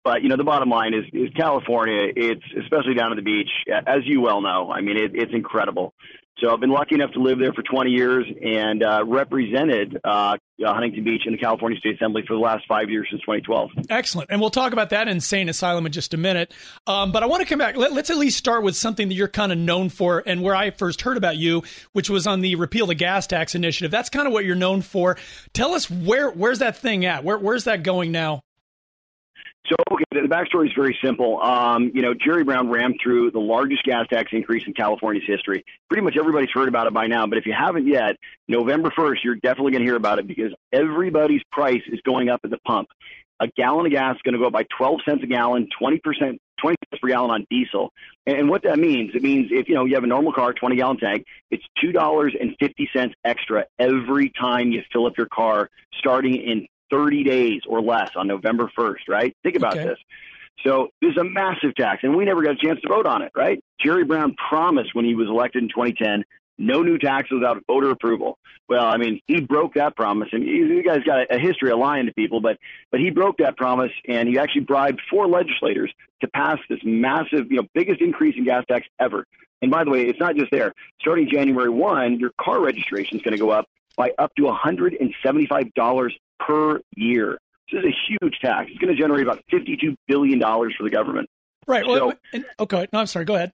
[0.04, 2.12] But you know, the bottom line is, is California.
[2.14, 4.70] It's especially down at the beach, as you well know.
[4.70, 5.94] I mean, it, it's incredible.
[6.40, 10.36] So I've been lucky enough to live there for 20 years and uh, represented uh,
[10.60, 13.70] Huntington Beach in the California State Assembly for the last five years since 2012.
[13.90, 14.30] Excellent.
[14.30, 16.54] And we'll talk about that insane asylum in just a minute.
[16.86, 17.76] Um, but I want to come back.
[17.76, 20.54] Let, us at least start with something that you're kind of known for and where
[20.54, 23.90] I first heard about you, which was on the Repeal the Gas Tax initiative.
[23.90, 25.16] That's kind of what you're known for.
[25.54, 27.24] Tell us where where's that thing at?
[27.24, 28.42] Where, where's that going now?
[29.68, 31.42] So okay, the backstory is very simple.
[31.42, 35.64] Um, you know, Jerry Brown ran through the largest gas tax increase in California's history.
[35.90, 39.16] Pretty much everybody's heard about it by now, but if you haven't yet, November 1st,
[39.24, 42.58] you're definitely going to hear about it because everybody's price is going up at the
[42.66, 42.88] pump.
[43.40, 46.00] A gallon of gas is going to go up by 12 cents a gallon, 20%,
[46.00, 47.92] 20 cents per gallon on diesel.
[48.26, 50.76] And what that means, it means if, you know, you have a normal car, 20
[50.76, 57.24] gallon tank, it's $2.50 extra every time you fill up your car starting in 30
[57.24, 59.36] days or less on November 1st, right?
[59.42, 59.88] Think about Okay.
[59.88, 59.98] this.
[60.64, 63.30] So there's a massive tax, and we never got a chance to vote on it,
[63.36, 63.62] right?
[63.80, 66.24] Jerry Brown promised when he was elected in 2010
[66.58, 68.36] no new taxes without voter approval.
[68.68, 72.06] Well, I mean, he broke that promise, and you guys got a, history of lying
[72.06, 72.58] to people, but
[72.90, 77.50] but he broke that promise, and he actually bribed four legislators to pass this massive,
[77.50, 79.24] you know, biggest increase in gas tax ever.
[79.62, 80.74] And by the way, it's not just there.
[81.00, 86.10] Starting January 1, your car registration is going to go up by up to $175
[86.38, 87.38] per year.
[87.70, 88.70] This is a huge tax.
[88.70, 91.28] It's going to generate about $52 billion for the government.
[91.66, 91.86] Right.
[91.86, 92.86] Well, So- and, okay.
[92.92, 93.24] No, I'm sorry.
[93.26, 93.52] Go ahead.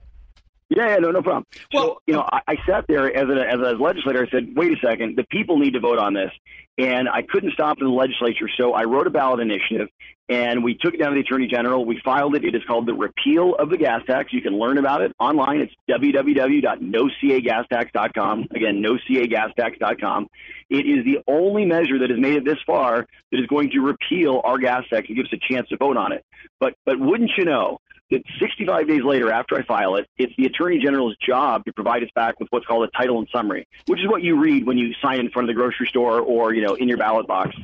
[0.71, 1.45] Yeah, yeah, no, no problem.
[1.75, 4.27] Well, you know, I, I sat there as a, as a legislator.
[4.27, 6.31] I said, wait a second, the people need to vote on this.
[6.79, 9.89] And I couldn't stop in the legislature, so I wrote a ballot initiative
[10.29, 11.85] and we took it down to the Attorney General.
[11.85, 12.45] We filed it.
[12.45, 14.33] It is called the Repeal of the Gas Tax.
[14.33, 15.61] You can learn about it online.
[15.61, 18.47] It's www.nocagastax.com.
[18.55, 20.29] Again, nocagastax.com.
[20.71, 23.81] It is the only measure that has made it this far that is going to
[23.81, 26.25] repeal our gas tax and give us a chance to vote on it.
[26.59, 27.79] But but wouldn't you know
[28.11, 32.03] that 65 days later, after I file it, it's the Attorney General's job to provide
[32.03, 34.79] us back with what's called a title and summary, which is what you read when
[34.79, 37.57] you sign in front of the grocery store or you know in your ballot box.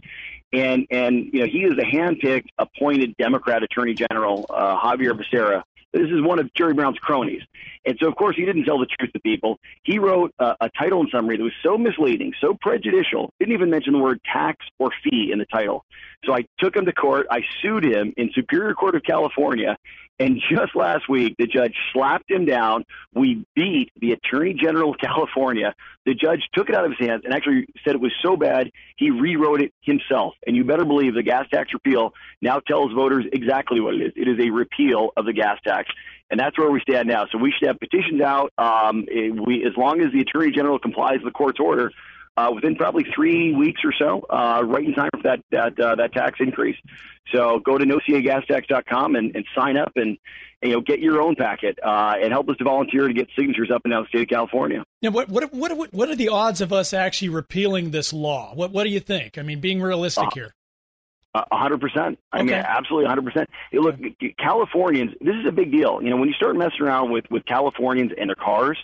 [0.52, 5.62] And and you know he is a handpicked, appointed Democrat Attorney General, uh, Xavier Becerra,
[5.92, 7.42] This is one of Jerry Brown's cronies.
[7.84, 9.58] And so, of course, he didn't tell the truth to people.
[9.82, 13.70] He wrote a, a title and summary that was so misleading, so prejudicial, didn't even
[13.70, 15.84] mention the word tax or fee in the title.
[16.24, 17.26] So I took him to court.
[17.30, 19.76] I sued him in Superior Court of California.
[20.18, 22.84] And just last week, the judge slapped him down.
[23.14, 25.74] We beat the Attorney General of California.
[26.10, 28.72] The judge took it out of his hands and actually said it was so bad,
[28.96, 30.34] he rewrote it himself.
[30.44, 34.12] And you better believe the gas tax repeal now tells voters exactly what it is.
[34.16, 35.88] It is a repeal of the gas tax.
[36.28, 37.26] And that's where we stand now.
[37.30, 38.52] So we should have petitions out.
[38.58, 39.06] Um,
[39.46, 41.92] we, as long as the Attorney General complies with the court's order,
[42.36, 45.94] uh, within probably three weeks or so, uh, right in time for that that uh,
[45.94, 46.76] that tax increase.
[47.32, 50.18] So go to nocagastax.com and, and sign up and,
[50.62, 53.28] and, you know get your own packet uh, and help us to volunteer to get
[53.38, 54.84] signatures up down the state of California.
[55.02, 58.52] Now, what what what what are the odds of us actually repealing this law?
[58.54, 59.38] What what do you think?
[59.38, 60.54] I mean, being realistic Uh, here.
[61.32, 62.18] A hundred percent.
[62.32, 63.48] I mean, absolutely, hundred percent.
[63.72, 63.96] Look,
[64.38, 65.12] Californians.
[65.20, 66.02] This is a big deal.
[66.02, 68.78] You know, when you start messing around with with Californians and their cars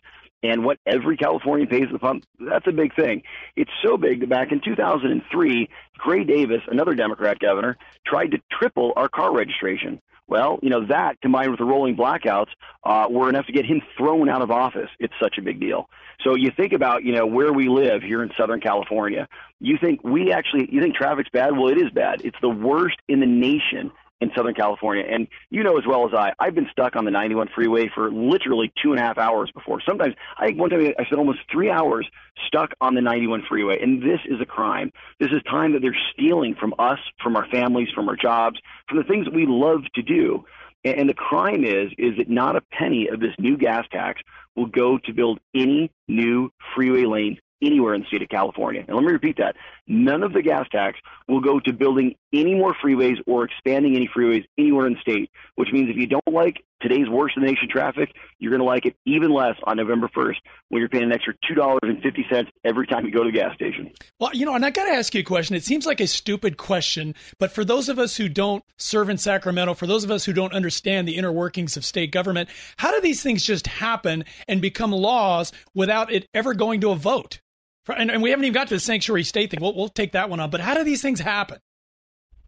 [0.46, 3.22] and what every Californian pays the pump, that's a big thing.
[3.56, 8.92] It's so big that back in 2003, Gray Davis, another Democrat governor, tried to triple
[8.96, 10.00] our car registration.
[10.28, 12.48] Well, you know that combined with the rolling blackouts
[12.84, 14.90] uh, were enough to get him thrown out of office.
[14.98, 15.88] It's such a big deal.
[16.24, 19.28] So you think about you know where we live here in Southern California.
[19.60, 21.56] You think we actually you think traffic's bad?
[21.56, 22.22] Well, it is bad.
[22.24, 25.04] It's the worst in the nation in Southern California.
[25.08, 28.10] And you know as well as I, I've been stuck on the 91 freeway for
[28.10, 29.80] literally two and a half hours before.
[29.86, 32.08] Sometimes I think one time I spent almost three hours
[32.46, 33.78] stuck on the 91 freeway.
[33.80, 34.92] And this is a crime.
[35.20, 38.98] This is time that they're stealing from us, from our families, from our jobs, from
[38.98, 40.44] the things that we love to do.
[40.84, 44.20] And the crime is is that not a penny of this new gas tax
[44.54, 48.84] will go to build any new freeway lanes anywhere in the state of California.
[48.86, 49.56] And let me repeat that.
[49.86, 50.98] None of the gas tax
[51.28, 55.30] will go to building any more freeways or expanding any freeways anywhere in the state,
[55.54, 58.66] which means if you don't like today's worst in the nation traffic, you're going to
[58.66, 60.36] like it even less on November 1st
[60.68, 63.90] when you're paying an extra $2.50 every time you go to the gas station.
[64.18, 65.56] Well, you know, and I got to ask you a question.
[65.56, 69.18] It seems like a stupid question, but for those of us who don't serve in
[69.18, 72.92] Sacramento, for those of us who don't understand the inner workings of state government, how
[72.92, 77.40] do these things just happen and become laws without it ever going to a vote?
[77.88, 79.60] And, and we haven't even got to the sanctuary state thing.
[79.60, 80.50] We'll, we'll take that one on.
[80.50, 81.58] But how do these things happen?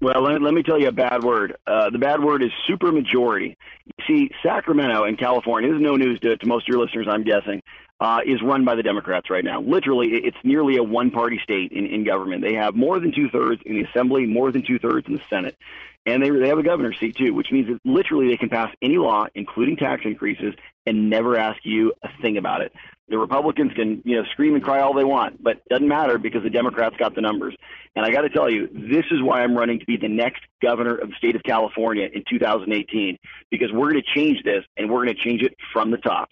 [0.00, 1.56] Well, let, let me tell you a bad word.
[1.66, 3.56] Uh, the bad word is supermajority.
[3.86, 7.08] You see, Sacramento in California, this is no news to, to most of your listeners,
[7.10, 7.62] I'm guessing,
[8.00, 9.60] uh, is run by the Democrats right now.
[9.60, 12.42] Literally, it's nearly a one party state in, in government.
[12.42, 15.22] They have more than two thirds in the Assembly, more than two thirds in the
[15.28, 15.56] Senate.
[16.06, 18.72] And they, they have a governor's seat, too, which means that literally they can pass
[18.80, 20.54] any law, including tax increases,
[20.86, 22.72] and never ask you a thing about it.
[23.08, 26.18] The Republicans can, you know, scream and cry all they want, but it doesn't matter
[26.18, 27.54] because the Democrats got the numbers.
[27.96, 30.42] And I got to tell you, this is why I'm running to be the next
[30.62, 33.18] governor of the state of California in 2018
[33.50, 36.28] because we're going to change this and we're going to change it from the top.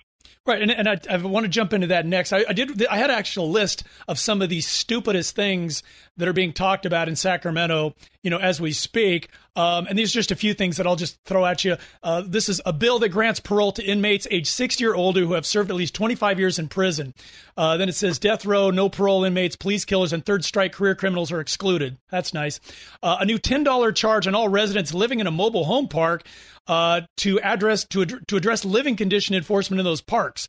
[0.47, 2.33] Right, and, and I, I want to jump into that next.
[2.33, 2.87] I, I did.
[2.87, 5.83] I had an actual list of some of the stupidest things
[6.17, 9.29] that are being talked about in Sacramento, you know, as we speak.
[9.57, 11.77] Um, and these are just a few things that I'll just throw at you.
[12.03, 15.33] Uh, this is a bill that grants parole to inmates age 60 or older who
[15.33, 17.15] have served at least 25 years in prison.
[17.57, 20.95] Uh, then it says death row, no parole inmates, police killers, and third strike career
[20.95, 21.97] criminals are excluded.
[22.11, 22.61] That's nice.
[23.03, 26.25] Uh, a new $10 charge on all residents living in a mobile home park
[26.69, 30.49] uh, to address to, ad- to address living condition enforcement in those parks.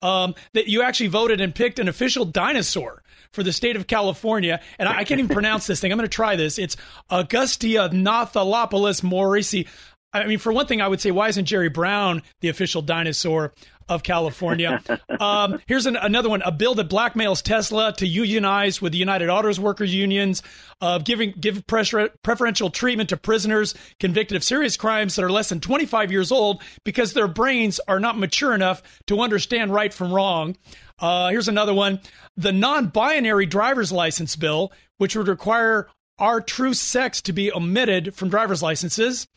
[0.00, 3.02] Um, that you actually voted and picked an official dinosaur
[3.32, 5.90] for the state of California, and I, I can't even pronounce this thing.
[5.90, 6.56] I'm going to try this.
[6.56, 6.76] It's
[7.10, 9.66] Augustia Nathalopoulos Morisi.
[10.12, 13.52] I mean, for one thing, I would say, why isn't Jerry Brown the official dinosaur
[13.88, 14.82] of California?
[15.20, 19.28] um, here's an, another one: a bill that blackmails Tesla to unionize with the United
[19.28, 20.42] Autos Workers unions,
[20.80, 25.48] uh, giving give pressure, preferential treatment to prisoners convicted of serious crimes that are less
[25.48, 30.12] than 25 years old because their brains are not mature enough to understand right from
[30.12, 30.56] wrong.
[30.98, 32.00] Uh, here's another one:
[32.36, 38.28] the non-binary driver's license bill, which would require our true sex to be omitted from
[38.28, 39.28] driver's licenses.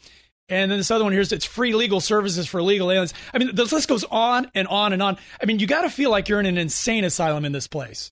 [0.51, 3.13] And then this other one here is it's free legal services for illegal aliens.
[3.33, 5.17] I mean, this list goes on and on and on.
[5.41, 8.11] I mean, you got to feel like you're in an insane asylum in this place.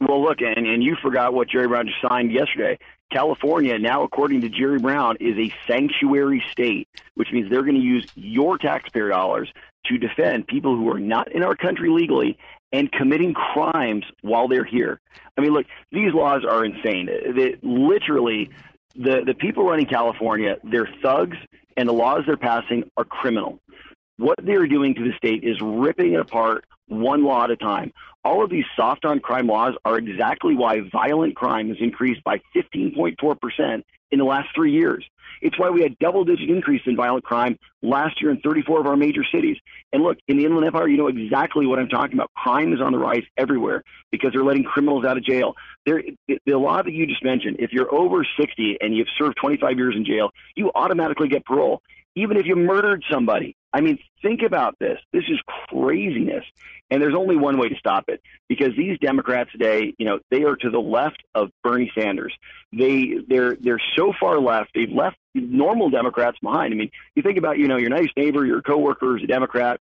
[0.00, 2.78] Well, look, and, and you forgot what Jerry Brown just signed yesterday.
[3.12, 7.80] California, now according to Jerry Brown, is a sanctuary state, which means they're going to
[7.80, 9.48] use your taxpayer dollars
[9.86, 12.36] to defend people who are not in our country legally
[12.72, 15.00] and committing crimes while they're here.
[15.36, 17.06] I mean, look, these laws are insane.
[17.06, 18.50] They, literally,
[18.98, 21.36] the, the people running California, they're thugs,
[21.76, 23.60] and the laws they're passing are criminal.
[24.16, 27.92] What they're doing to the state is ripping it apart one law at a time.
[28.24, 32.40] All of these soft on crime laws are exactly why violent crime has increased by
[32.54, 35.04] 15.4% in the last three years.
[35.40, 38.86] It's why we had double digit increase in violent crime last year in 34 of
[38.86, 39.56] our major cities.
[39.92, 42.32] And look, in the Inland Empire, you know exactly what I'm talking about.
[42.34, 45.54] Crime is on the rise everywhere because they're letting criminals out of jail.
[45.86, 46.16] The
[46.46, 50.04] law that you just mentioned, if you're over 60 and you've served 25 years in
[50.04, 51.82] jail, you automatically get parole,
[52.14, 53.56] even if you murdered somebody.
[53.72, 54.98] I mean, think about this.
[55.12, 55.38] This is
[55.68, 56.44] craziness.
[56.90, 60.44] And there's only one way to stop it because these Democrats today, you know, they
[60.44, 62.34] are to the left of Bernie Sanders.
[62.72, 64.70] They they're they're so far left.
[64.74, 66.72] They've left normal Democrats behind.
[66.72, 69.80] I mean, you think about, you know, your nice neighbor, your coworker is a Democrat,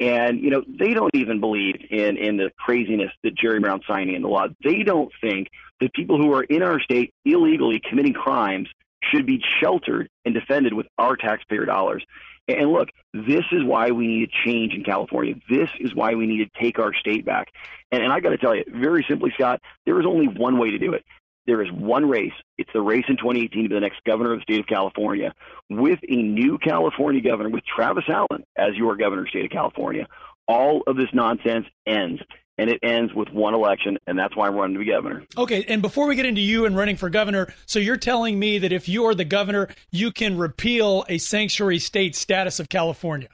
[0.00, 4.14] and you know they don't even believe in in the craziness that Jerry Brown signing
[4.14, 4.46] in the law.
[4.62, 5.48] They don't think
[5.80, 8.68] that people who are in our state illegally committing crimes
[9.02, 12.04] should be sheltered and defended with our taxpayer dollars.
[12.48, 15.34] And look, this is why we need a change in California.
[15.50, 17.48] This is why we need to take our state back.
[17.90, 20.70] And, and I got to tell you, very simply, Scott, there is only one way
[20.70, 21.04] to do it.
[21.46, 22.32] There is one race.
[22.58, 25.32] It's the race in 2018 to be the next governor of the state of California.
[25.70, 29.50] With a new California governor, with Travis Allen as your governor of the state of
[29.50, 30.06] California,
[30.48, 32.20] all of this nonsense ends
[32.58, 35.24] and it ends with one election, and that's why I'm running to be governor.
[35.36, 38.58] Okay, and before we get into you and running for governor, so you're telling me
[38.58, 43.28] that if you're the governor, you can repeal a sanctuary state status of California?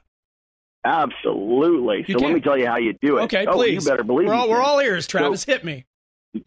[0.85, 2.03] Absolutely.
[2.07, 2.27] You so can.
[2.27, 3.23] let me tell you how you do it.
[3.23, 3.85] Okay, oh, please.
[3.85, 5.43] You better believe we're all, we're all ears, Travis.
[5.43, 5.85] So- Hit me.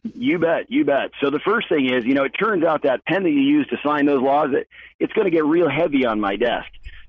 [0.03, 1.13] You bet, you bet.
[1.23, 3.69] So the first thing is, you know, it turns out that pen that you use
[3.69, 4.67] to sign those laws, that
[4.99, 6.67] it's going to get real heavy on my desk.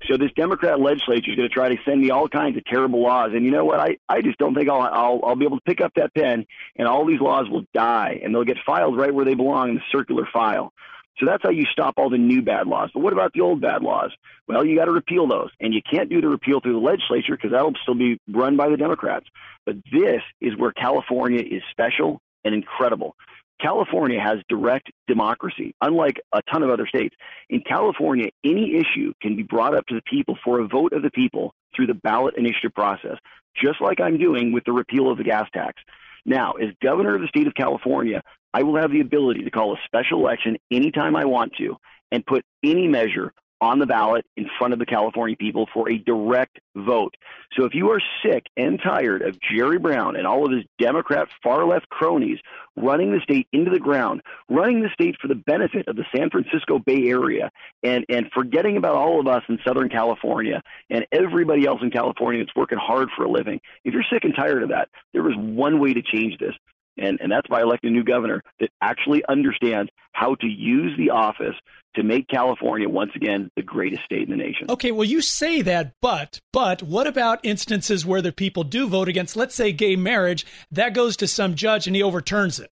[0.07, 3.01] So this Democrat legislature is going to try to send me all kinds of terrible
[3.01, 3.79] laws, and you know what?
[3.79, 6.45] I, I just don't think I'll, I'll I'll be able to pick up that pen,
[6.77, 9.75] and all these laws will die, and they'll get filed right where they belong in
[9.75, 10.71] the circular file.
[11.19, 12.91] So that's how you stop all the new bad laws.
[12.93, 14.11] But what about the old bad laws?
[14.47, 17.35] Well, you got to repeal those, and you can't do the repeal through the legislature
[17.35, 19.25] because that'll still be run by the Democrats.
[19.65, 23.15] But this is where California is special and incredible.
[23.59, 27.15] California has direct democracy, unlike a ton of other states.
[27.49, 31.01] In California, any issue can be brought up to the people for a vote of
[31.01, 33.17] the people through the ballot initiative process,
[33.55, 35.81] just like I'm doing with the repeal of the gas tax.
[36.25, 38.21] Now, as governor of the state of California,
[38.53, 41.77] I will have the ability to call a special election anytime I want to
[42.11, 45.97] and put any measure on the ballot in front of the California people for a
[45.97, 47.15] direct vote.
[47.57, 51.27] So if you are sick and tired of Jerry Brown and all of his Democrat
[51.43, 52.39] far left cronies
[52.75, 56.29] running the state into the ground, running the state for the benefit of the San
[56.29, 57.51] Francisco Bay Area,
[57.83, 62.43] and, and forgetting about all of us in Southern California and everybody else in California
[62.43, 65.35] that's working hard for a living, if you're sick and tired of that, there is
[65.35, 66.53] one way to change this.
[66.97, 71.11] And, and that's by electing a new governor that actually understands how to use the
[71.11, 71.55] office
[71.95, 74.67] to make California once again the greatest state in the nation.
[74.69, 79.09] Okay, well, you say that, but but what about instances where the people do vote
[79.09, 80.45] against, let's say, gay marriage?
[80.71, 82.71] That goes to some judge and he overturns it.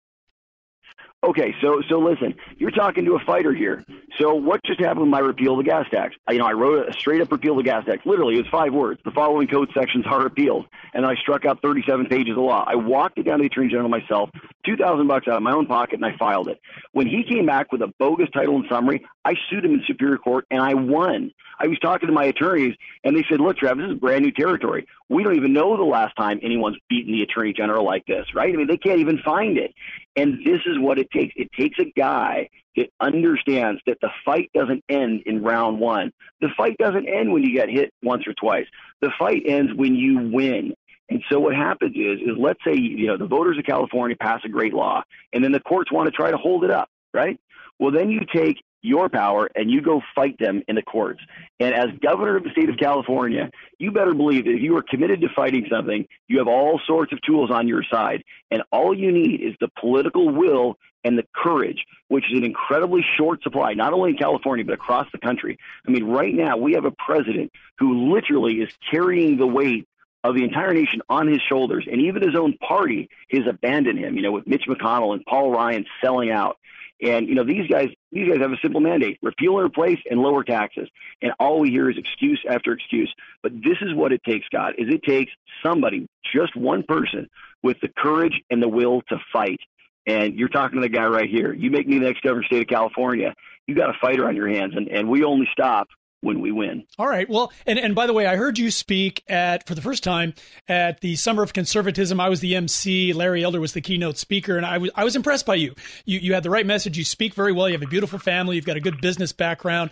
[1.25, 3.83] Okay, so so listen, you're talking to a fighter here.
[4.19, 6.15] So what just happened with my repeal of the gas tax?
[6.29, 8.05] I, you know, I wrote a straight up repeal of the gas tax.
[8.05, 9.01] Literally, it was five words.
[9.07, 12.63] The following code sections are repealed, and I struck out 37 pages of law.
[12.67, 14.29] I walked it down to the attorney general myself,
[14.67, 16.61] two thousand bucks out of my own pocket, and I filed it.
[16.93, 20.19] When he came back with a bogus title and summary, I sued him in superior
[20.19, 21.33] court, and I won.
[21.59, 24.33] I was talking to my attorneys, and they said, "Look, Travis, this is brand new
[24.33, 24.87] territory.
[25.09, 28.53] We don't even know the last time anyone's beaten the attorney general like this, right?
[28.53, 29.73] I mean, they can't even find it."
[30.17, 31.35] And this is what it takes.
[31.37, 36.13] It takes a guy that understands that the fight doesn't end in round one.
[36.41, 38.67] The fight doesn't end when you get hit once or twice.
[39.01, 40.75] The fight ends when you win.
[41.11, 44.41] And so what happens is, is let's say you know the voters of California pass
[44.45, 45.03] a great law,
[45.33, 47.39] and then the courts want to try to hold it up, right?
[47.79, 51.21] Well, then you take your power and you go fight them in the courts.
[51.59, 54.83] And as governor of the state of California, you better believe that if you are
[54.83, 58.23] committed to fighting something, you have all sorts of tools on your side.
[58.51, 63.05] And all you need is the political will and the courage, which is an incredibly
[63.17, 65.59] short supply, not only in California, but across the country.
[65.87, 69.87] I mean, right now, we have a president who literally is carrying the weight
[70.23, 74.17] of the entire nation on his shoulders, and even his own party has abandoned him.
[74.17, 76.59] You know, with Mitch McConnell and Paul Ryan selling out,
[77.03, 80.21] and you know these guys, these guys have a simple mandate: repeal and replace and
[80.21, 80.89] lower taxes.
[81.23, 83.13] And all we hear is excuse after excuse.
[83.43, 85.33] But this is what it takes, Scott: is it takes
[85.65, 87.29] somebody, just one person,
[87.63, 89.61] with the courage and the will to fight.
[90.07, 91.53] And you're talking to the guy right here.
[91.53, 93.35] You make me the next governor of the state of California.
[93.67, 95.89] You got a fighter on your hands, and, and we only stop
[96.25, 96.85] when we win.
[96.99, 97.29] All right.
[97.29, 100.35] Well, and, and by the way, I heard you speak at for the first time
[100.67, 102.19] at the Summer of Conservatism.
[102.19, 103.13] I was the MC.
[103.13, 105.75] Larry Elder was the keynote speaker, and I was I was impressed by you.
[106.05, 106.99] You you had the right message.
[106.99, 107.69] You speak very well.
[107.69, 108.57] You have a beautiful family.
[108.57, 109.91] You've got a good business background.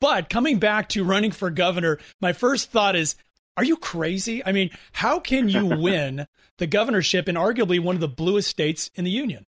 [0.00, 3.14] But coming back to running for governor, my first thought is
[3.56, 4.44] Are you crazy?
[4.44, 6.26] I mean, how can you win
[6.58, 9.44] the governorship in arguably one of the bluest states in the union?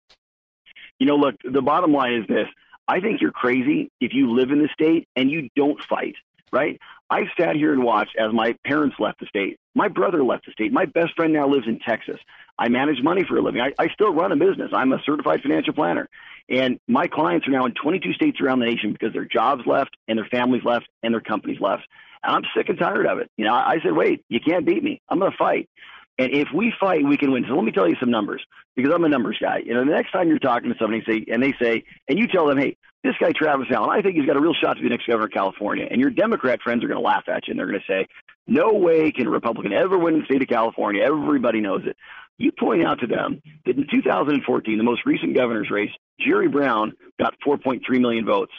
[0.99, 2.47] You know, look, the bottom line is this.
[2.93, 6.15] I think you're crazy if you live in the state and you don't fight,
[6.53, 6.79] right?
[7.09, 9.59] I've sat here and watched as my parents left the state.
[9.75, 10.75] My brother left the state.
[10.75, 12.19] My best friend now lives in Texas.
[12.59, 13.63] I manage money for a living.
[13.63, 14.73] I, I still run a business.
[14.75, 16.07] I'm a certified financial planner.
[16.51, 19.97] And my clients are now in 22 states around the nation because their jobs left
[20.07, 21.85] and their families left and their companies left.
[22.23, 23.31] And I'm sick and tired of it.
[23.39, 25.01] You know, I, I said, wait, you can't beat me.
[25.09, 25.71] I'm going to fight.
[26.19, 27.45] And if we fight, we can win.
[27.49, 28.45] So let me tell you some numbers
[28.77, 29.59] because I'm a numbers guy.
[29.65, 32.27] You know, the next time you're talking to somebody say, and they say, and you
[32.27, 34.83] tell them, hey, this guy Travis Allen, I think he's got a real shot to
[34.83, 35.87] be the next governor of California.
[35.91, 38.07] And your Democrat friends are going to laugh at you and they're going to say,
[38.47, 41.03] no way can a Republican ever win the state of California.
[41.03, 41.97] Everybody knows it.
[42.39, 45.91] You point out to them that in 2014, the most recent governor's race,
[46.21, 48.53] Jerry Brown got 4.3 million votes.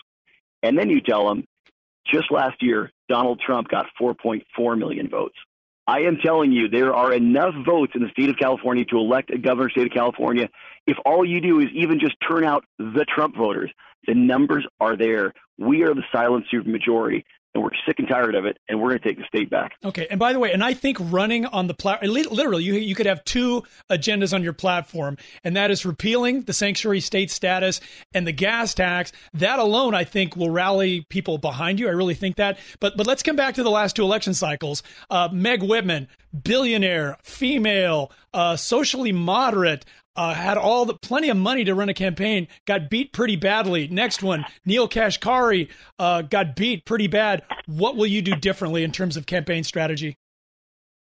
[0.62, 1.46] And then you tell them,
[2.06, 5.36] just last year, Donald Trump got 4.4 million votes.
[5.86, 9.32] I am telling you, there are enough votes in the state of California to elect
[9.32, 10.50] a governor of the state of California.
[10.88, 13.72] If all you do is even just turn out the Trump voters,
[14.08, 15.34] the numbers are there.
[15.58, 17.24] We are the silent supermajority
[17.54, 19.74] and we're sick and tired of it, and we're going to take the state back.
[19.84, 20.08] Okay.
[20.10, 23.06] And by the way, and I think running on the platform, literally, you, you could
[23.06, 27.80] have two agendas on your platform, and that is repealing the sanctuary state status
[28.14, 29.12] and the gas tax.
[29.34, 31.88] That alone, I think, will rally people behind you.
[31.88, 32.58] I really think that.
[32.80, 34.84] But but let's come back to the last two election cycles.
[35.10, 36.08] Uh, Meg Whitman,
[36.44, 39.86] billionaire, female, uh, socially moderate,
[40.16, 43.88] uh, had all the plenty of money to run a campaign, got beat pretty badly.
[43.88, 47.44] Next one, Neel Kashkari uh, got beat pretty bad.
[47.66, 50.18] What will you do differently in terms of campaign strategy?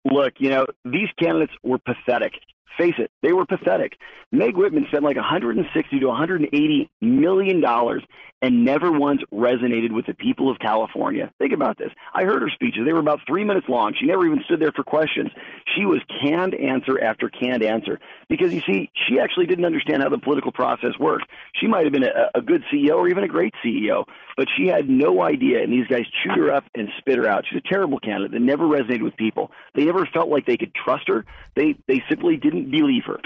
[0.04, 2.32] Look, you know, these candidates were pathetic.
[2.78, 3.92] Face it, they were pathetic.
[4.32, 8.02] Meg Whitman spent like 160 to 180 million dollars
[8.42, 11.32] and never once resonated with the people of California.
[11.38, 11.90] Think about this.
[12.14, 12.82] I heard her speeches.
[12.84, 13.94] They were about three minutes long.
[13.98, 15.30] She never even stood there for questions.
[15.74, 17.98] She was canned answer after canned answer
[18.28, 21.26] because, you see, she actually didn't understand how the political process worked.
[21.54, 24.04] She might have been a, a good CEO or even a great CEO,
[24.36, 27.44] but she had no idea, and these guys chewed her up and spit her out.
[27.48, 29.50] She's a terrible candidate that never resonated with people.
[29.74, 31.24] They never felt like they could trust her.
[31.54, 33.20] They, they simply didn't believe her.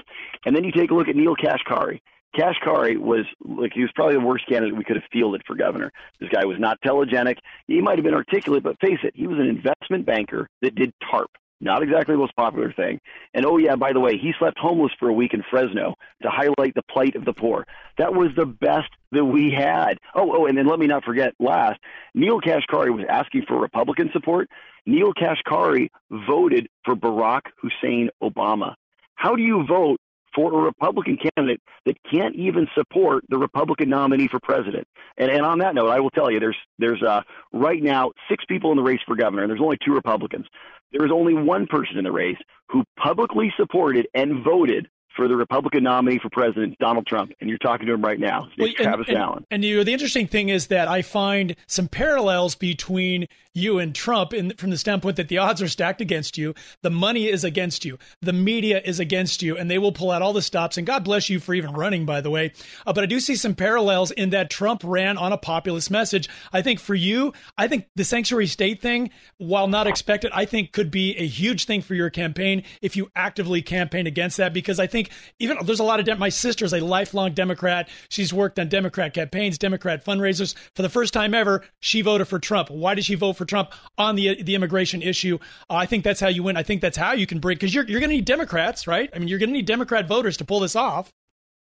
[0.45, 2.01] And then you take a look at Neel Kashkari.
[2.37, 5.91] Kashkari was like he was probably the worst candidate we could have fielded for governor.
[6.21, 7.39] This guy was not telegenic.
[7.67, 10.93] He might have been articulate, but face it, he was an investment banker that did
[11.11, 11.31] TARP.
[11.63, 13.01] Not exactly the most popular thing.
[13.35, 16.31] And oh yeah, by the way, he slept homeless for a week in Fresno to
[16.31, 17.67] highlight the plight of the poor.
[17.99, 19.99] That was the best that we had.
[20.15, 21.79] Oh, oh, and then let me not forget last,
[22.15, 24.49] Neel Kashkari was asking for Republican support.
[24.87, 28.75] Neil Kashkari voted for Barack Hussein Obama.
[29.21, 30.01] How do you vote
[30.35, 34.87] for a Republican candidate that can't even support the Republican nominee for president.
[35.19, 38.45] And, and on that note, I will tell you, there's there's uh, right now six
[38.45, 40.47] people in the race for governor, and there's only two Republicans.
[40.93, 44.89] There is only one person in the race who publicly supported and voted
[45.21, 48.49] for the Republican nominee for president, Donald Trump, and you're talking to him right now.
[48.57, 49.37] It's well, Travis and, Allen.
[49.37, 53.79] And, and you know, the interesting thing is that I find some parallels between you
[53.79, 57.29] and Trump in, from the standpoint that the odds are stacked against you, the money
[57.29, 60.41] is against you, the media is against you, and they will pull out all the
[60.41, 60.79] stops.
[60.79, 62.53] And God bless you for even running, by the way.
[62.87, 66.29] Uh, but I do see some parallels in that Trump ran on a populist message.
[66.53, 70.73] I think for you, I think the sanctuary state thing, while not expected, I think
[70.73, 74.55] could be a huge thing for your campaign if you actively campaign against that.
[74.55, 77.89] Because I think even there's a lot of de- my sister's a lifelong Democrat.
[78.09, 80.55] She's worked on Democrat campaigns, Democrat fundraisers.
[80.75, 82.71] For the first time ever, she voted for Trump.
[82.71, 85.39] Why did she vote for Trump on the the immigration issue?
[85.69, 86.57] Uh, I think that's how you win.
[86.57, 89.11] I think that's how you can break because you're you're going to need Democrats, right?
[89.15, 91.13] I mean, you're going to need Democrat voters to pull this off.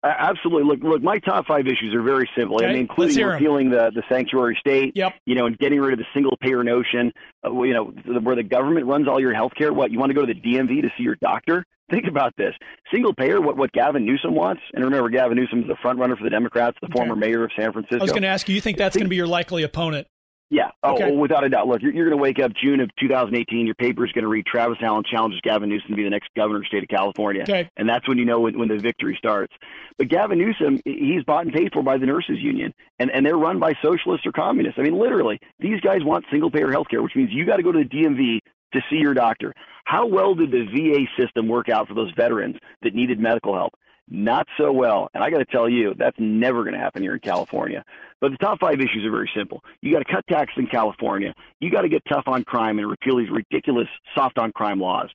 [0.04, 0.64] Absolutely.
[0.64, 1.02] Look, look.
[1.02, 2.58] My top five issues are very simple.
[2.58, 2.68] Okay.
[2.68, 4.94] I mean, including repealing the the sanctuary state.
[4.96, 5.14] Yep.
[5.26, 7.12] You know, and getting rid of the single payer notion.
[7.46, 7.86] Uh, you know,
[8.22, 9.74] where the government runs all your health care.
[9.74, 11.66] What you want to go to the DMV to see your doctor?
[11.92, 12.54] Think about this.
[12.94, 16.24] Single payer, what, what Gavin Newsom wants, and remember, Gavin Newsom's the front runner for
[16.24, 16.94] the Democrats, the okay.
[16.94, 17.98] former mayor of San Francisco.
[17.98, 20.08] I was going to ask you, you think that's going to be your likely opponent?
[20.52, 20.72] Yeah.
[20.82, 21.12] Oh, okay.
[21.12, 21.68] Oh, without a doubt.
[21.68, 23.66] Look, you're, you're going to wake up June of 2018.
[23.66, 26.30] Your paper is going to read Travis Allen challenges Gavin Newsom to be the next
[26.36, 27.44] governor of the state of California.
[27.44, 27.70] Okay.
[27.78, 29.54] And that's when you know when, when the victory starts.
[29.98, 33.38] But Gavin Newsom, he's bought and paid for by the nurses union, and, and they're
[33.38, 34.80] run by socialists or communists.
[34.80, 37.64] I mean, literally, these guys want single payer health care, which means you got to
[37.64, 38.40] go to the DMV
[38.74, 39.54] to see your doctor.
[39.86, 43.74] How well did the VA system work out for those veterans that needed medical help?
[44.10, 45.10] Not so well.
[45.14, 47.84] And I got to tell you, that's never going to happen here in California.
[48.20, 49.64] But the top five issues are very simple.
[49.82, 51.34] You got to cut taxes in California.
[51.60, 55.10] You got to get tough on crime and repeal these ridiculous soft on crime laws.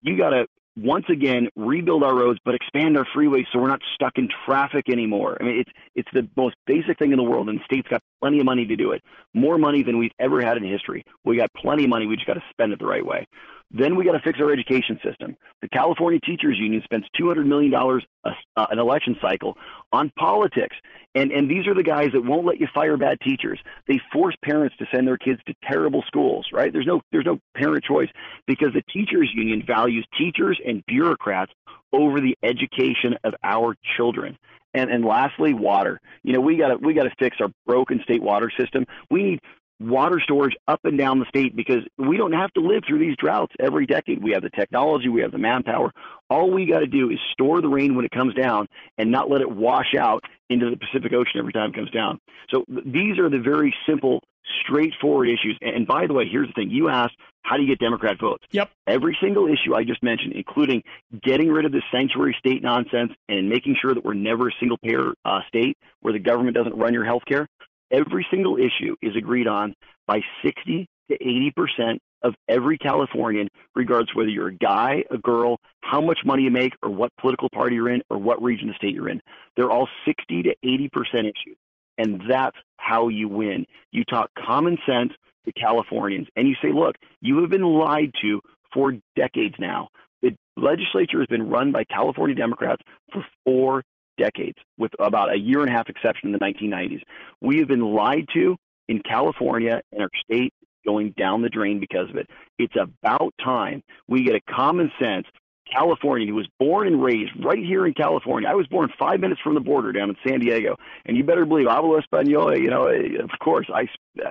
[0.00, 0.46] You got to
[0.78, 4.88] once again rebuild our roads, but expand our freeways so we're not stuck in traffic
[4.88, 5.36] anymore.
[5.40, 8.02] I mean, it's it's the most basic thing in the world, and the state's got
[8.20, 9.02] plenty of money to do it.
[9.34, 11.04] More money than we've ever had in history.
[11.24, 12.06] We got plenty of money.
[12.06, 13.26] We just got to spend it the right way.
[13.70, 15.36] Then we got to fix our education system.
[15.60, 19.58] The California Teachers Union spends $200 million a, uh, an election cycle
[19.92, 20.76] on politics.
[21.14, 23.58] And, and these are the guys that won't let you fire bad teachers.
[23.86, 26.72] They force parents to send their kids to terrible schools, right?
[26.72, 28.08] There's no, there's no parent choice
[28.46, 31.52] because the Teachers Union values teachers and bureaucrats
[31.92, 34.38] over the education of our children.
[34.74, 36.00] And, and lastly, water.
[36.22, 38.84] You know, we got to we got to fix our broken state water system.
[39.10, 39.40] We need
[39.80, 43.16] water storage up and down the state because we don't have to live through these
[43.16, 44.22] droughts every decade.
[44.22, 45.92] We have the technology, we have the manpower.
[46.30, 48.68] All we got to do is store the rain when it comes down
[48.98, 52.18] and not let it wash out into the Pacific Ocean every time it comes down.
[52.50, 54.22] So these are the very simple,
[54.64, 55.58] straightforward issues.
[55.60, 58.44] And by the way, here's the thing you asked, how do you get Democrat votes?
[58.50, 58.70] Yep.
[58.86, 60.82] Every single issue I just mentioned, including
[61.22, 64.76] getting rid of the sanctuary state nonsense and making sure that we're never a single
[64.76, 67.48] payer uh, state where the government doesn't run your health care,
[67.90, 69.74] every single issue is agreed on
[70.06, 75.58] by 60 to 80 percent of every Californian, regardless whether you're a guy, a girl,
[75.82, 78.74] how much money you make, or what political party you're in, or what region of
[78.74, 79.20] the state you're in.
[79.56, 81.56] They're all 60 to 80 percent issues,
[81.96, 83.66] and that's how you win.
[83.92, 85.12] You talk common sense
[85.44, 88.40] to Californians, and you say, "Look, you have been lied to
[88.72, 89.88] for decades now."
[90.20, 92.82] The legislature has been run by California Democrats
[93.12, 93.84] for four
[94.18, 97.02] decades, with about a year and a half exception in the 1990s.
[97.40, 98.56] We have been lied to
[98.88, 100.52] in California, and our state
[100.84, 102.28] going down the drain because of it.
[102.58, 105.26] It's about time we get a common sense
[105.70, 108.48] Californian who was born and raised right here in California.
[108.48, 111.44] I was born five minutes from the border down in San Diego, and you better
[111.44, 112.58] believe hablo español.
[112.58, 113.86] You know, of course, I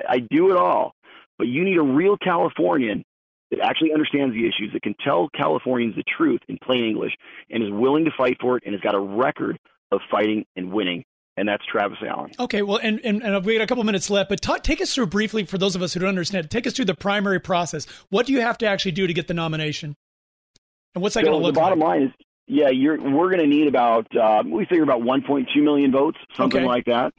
[0.08, 0.94] I do it all.
[1.38, 3.04] But you need a real Californian
[3.52, 7.14] that actually understands the issues, that can tell Californians the truth in plain English,
[7.50, 9.58] and is willing to fight for it, and has got a record
[9.92, 11.04] of fighting and winning.
[11.40, 12.32] And that's Travis Allen.
[12.40, 14.96] Okay, well, and, and, and we got a couple minutes left, but talk, take us
[14.96, 16.50] through briefly for those of us who don't understand.
[16.50, 17.86] Take us through the primary process.
[18.10, 19.96] What do you have to actually do to get the nomination?
[20.96, 21.88] And what's that so going to look the bottom like?
[21.90, 22.12] line is,
[22.48, 26.62] yeah, you're, we're going to need about uh, we figure about 1.2 million votes, something
[26.62, 26.68] Okay.
[26.68, 27.14] like that.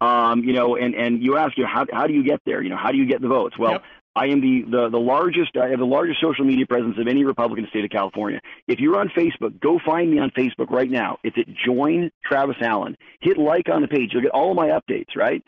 [0.00, 2.62] Um, you know, and and you ask, you know, how how do you get there?
[2.62, 3.58] You know, how do you get the votes?
[3.58, 3.80] Well.
[4.16, 7.24] I am the, the, the largest, I have the largest social media presence of any
[7.24, 8.40] Republican state of California.
[8.68, 11.18] If you're on Facebook, go find me on Facebook right now.
[11.24, 12.96] It's at Join Travis Allen.
[13.20, 14.10] Hit like on the page.
[14.12, 15.42] You'll get all of my updates, right?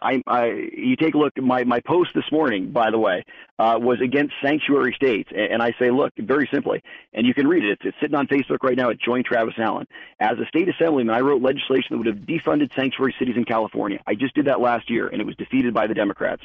[0.00, 3.24] I, I, you take a look, my, my post this morning, by the way,
[3.58, 5.30] uh, was against sanctuary states.
[5.32, 7.72] And, and I say, look, very simply, and you can read it.
[7.72, 9.86] It's, it's sitting on Facebook right now at Join Travis Allen.
[10.20, 14.00] As a state assemblyman, I wrote legislation that would have defunded sanctuary cities in California.
[14.06, 16.42] I just did that last year, and it was defeated by the Democrats.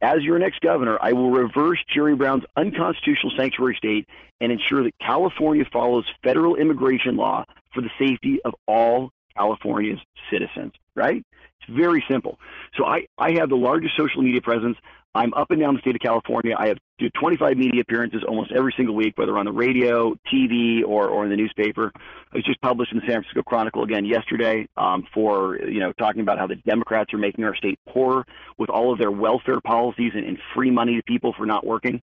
[0.00, 4.06] As your next governor, I will reverse Jerry Brown's unconstitutional sanctuary state
[4.40, 7.44] and ensure that California follows federal immigration law
[7.74, 9.98] for the safety of all California's
[10.30, 11.24] citizens, right?
[11.60, 12.38] It's very simple.
[12.76, 14.76] So I, I have the largest social media presence.
[15.14, 16.54] I'm up and down the state of California.
[16.56, 20.82] I have do 25 media appearances almost every single week, whether on the radio, TV,
[20.84, 21.92] or, or in the newspaper.
[21.94, 25.92] I was just published in the San Francisco Chronicle again yesterday um, for you know
[25.92, 28.24] talking about how the Democrats are making our state poor
[28.58, 32.02] with all of their welfare policies and, and free money to people for not working.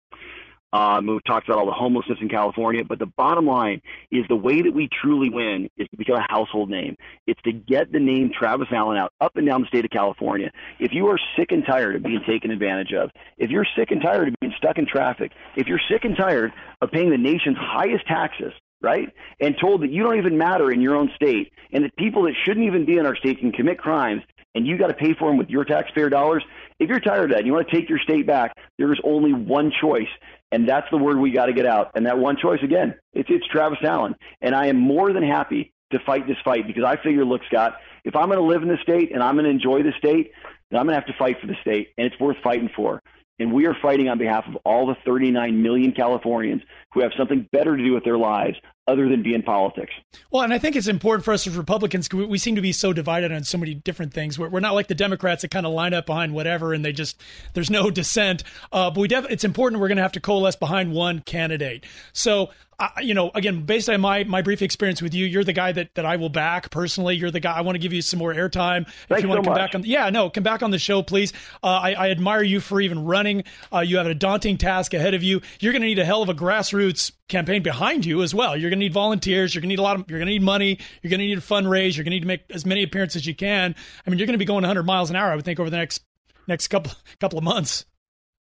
[0.73, 3.79] Um, we talked about all the homelessness in California, but the bottom line
[4.11, 6.97] is the way that we truly win is to become a household name.
[7.27, 10.51] It's to get the name Travis Allen out up and down the state of California.
[10.79, 14.01] If you are sick and tired of being taken advantage of, if you're sick and
[14.01, 16.51] tired of being stuck in traffic, if you're sick and tired
[16.81, 18.51] of paying the nation's highest taxes,
[18.81, 19.09] right?
[19.39, 22.33] And told that you don't even matter in your own state, and that people that
[22.43, 24.23] shouldn't even be in our state can commit crimes,
[24.55, 26.43] and you got to pay for them with your taxpayer dollars.
[26.79, 28.55] If you're tired of that, and you want to take your state back.
[28.77, 30.09] There is only one choice,
[30.53, 31.91] and that's the word we got to get out.
[31.95, 35.73] And that one choice, again, it's it's Travis Allen, and I am more than happy
[35.91, 38.67] to fight this fight because I figure, look, Scott, if I'm going to live in
[38.67, 40.31] the state and I'm going to enjoy the state,
[40.69, 43.01] then I'm going to have to fight for the state, and it's worth fighting for.
[43.39, 46.61] And we are fighting on behalf of all the 39 million Californians
[46.93, 48.57] who have something better to do with their lives
[48.87, 49.93] other than be in politics.
[50.29, 52.11] Well, and I think it's important for us as Republicans.
[52.11, 54.37] we seem to be so divided on so many different things.
[54.37, 56.91] We're, we're not like the Democrats that kind of line up behind whatever, and they
[56.91, 57.19] just
[57.53, 58.43] there's no dissent.
[58.71, 59.81] Uh, but we def- it's important.
[59.81, 61.85] We're going to have to coalesce behind one candidate.
[62.11, 62.51] So.
[62.95, 65.71] I you know, again, based on my my brief experience with you, you're the guy
[65.71, 67.15] that, that I will back personally.
[67.15, 68.87] You're the guy I want to give you some more airtime.
[69.09, 69.57] If you want so to come much.
[69.57, 71.33] back on, yeah, no, come back on the show, please.
[71.63, 73.43] Uh, I, I admire you for even running.
[73.71, 75.41] Uh, you have a daunting task ahead of you.
[75.59, 78.55] You're going to need a hell of a grassroots campaign behind you as well.
[78.55, 79.53] You're going to need volunteers.
[79.53, 80.09] You're going to need a lot of.
[80.09, 80.79] You're going to need money.
[81.01, 81.95] You're going to need a fundraise.
[81.95, 83.75] You're going to need to make as many appearances as you can.
[84.05, 85.31] I mean, you're going to be going 100 miles an hour.
[85.31, 86.03] I would think over the next
[86.47, 87.85] next couple couple of months.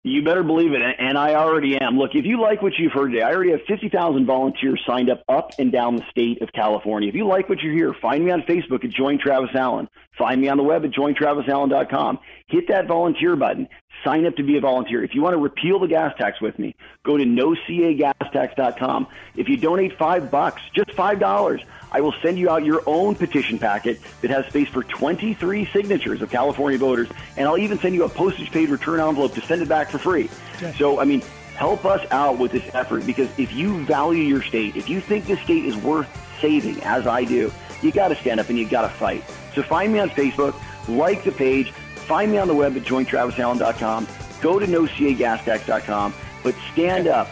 [0.07, 1.99] You better believe it, and I already am.
[1.99, 5.25] Look, if you like what you've heard today, I already have 50,000 volunteers signed up
[5.29, 7.09] up and down the state of California.
[7.09, 9.89] If you like what you hear, find me on Facebook at Join Travis Allen.
[10.17, 12.21] Find me on the web at jointravisallen.com.
[12.47, 13.67] hit that volunteer button.
[14.05, 15.03] Sign up to be a volunteer.
[15.03, 19.07] If you want to repeal the gas tax with me, go to nocagastax.com.
[19.37, 23.15] If you donate five bucks, just five dollars, I will send you out your own
[23.15, 27.95] petition packet that has space for 23 signatures of California voters, and I'll even send
[27.95, 30.29] you a postage paid return envelope to send it back for free.
[30.57, 30.75] Okay.
[30.79, 31.23] So, I mean,
[31.55, 35.27] help us out with this effort because if you value your state, if you think
[35.27, 36.09] this state is worth
[36.41, 37.51] saving, as I do,
[37.83, 39.25] you got to stand up and you got to fight.
[39.55, 40.55] So find me on Facebook,
[40.89, 41.73] like the page,
[42.07, 44.09] find me on the web at jointravisallen.com,
[44.41, 47.29] go to nocagastax.com, but stand up,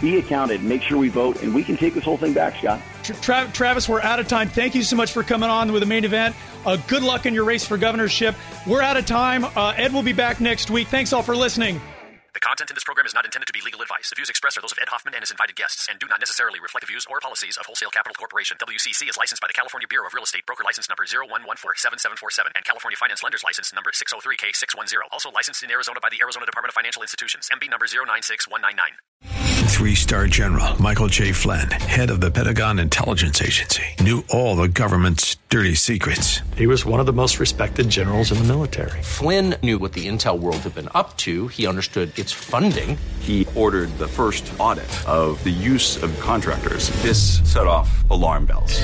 [0.00, 2.80] be accounted, make sure we vote, and we can take this whole thing back, Scott.
[3.02, 4.48] Tra- Travis, we're out of time.
[4.48, 6.36] Thank you so much for coming on with the main event.
[6.66, 8.34] Uh, good luck in your race for governorship.
[8.66, 9.44] We're out of time.
[9.44, 10.88] Uh, Ed will be back next week.
[10.88, 11.80] Thanks all for listening.
[12.34, 14.10] The content in this program is not intended to be legal advice.
[14.10, 16.20] The views expressed are those of Ed Hoffman and his invited guests and do not
[16.20, 18.56] necessarily reflect the views or policies of Wholesale Capital Corporation.
[18.60, 22.64] WCC is licensed by the California Bureau of Real Estate, broker license number 01147747 and
[22.64, 25.08] California Finance Lenders License number 603K610.
[25.10, 29.48] Also licensed in Arizona by the Arizona Department of Financial Institutions, MB number 096199.
[29.68, 31.30] Three star general Michael J.
[31.30, 36.40] Flynn, head of the Pentagon Intelligence Agency, knew all the government's dirty secrets.
[36.56, 39.00] He was one of the most respected generals in the military.
[39.02, 41.48] Flynn knew what the intel world had been up to.
[41.48, 42.98] He understood its funding.
[43.20, 46.90] He ordered the first audit of the use of contractors.
[47.02, 48.82] This set off alarm bells.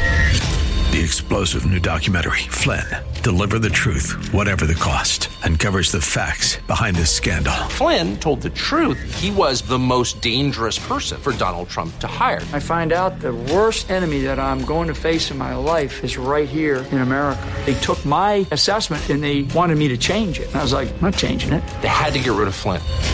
[0.95, 2.85] The explosive new documentary, Flynn,
[3.25, 7.53] Deliver the Truth, Whatever the Cost, uncovers the facts behind this scandal.
[7.71, 8.97] Flynn told the truth.
[9.21, 12.37] He was the most dangerous person for Donald Trump to hire.
[12.53, 16.17] I find out the worst enemy that I'm going to face in my life is
[16.17, 17.43] right here in America.
[17.65, 20.47] They took my assessment and they wanted me to change it.
[20.47, 21.67] And I was like, I'm not changing it.
[21.81, 22.81] They had to get rid of Flynn.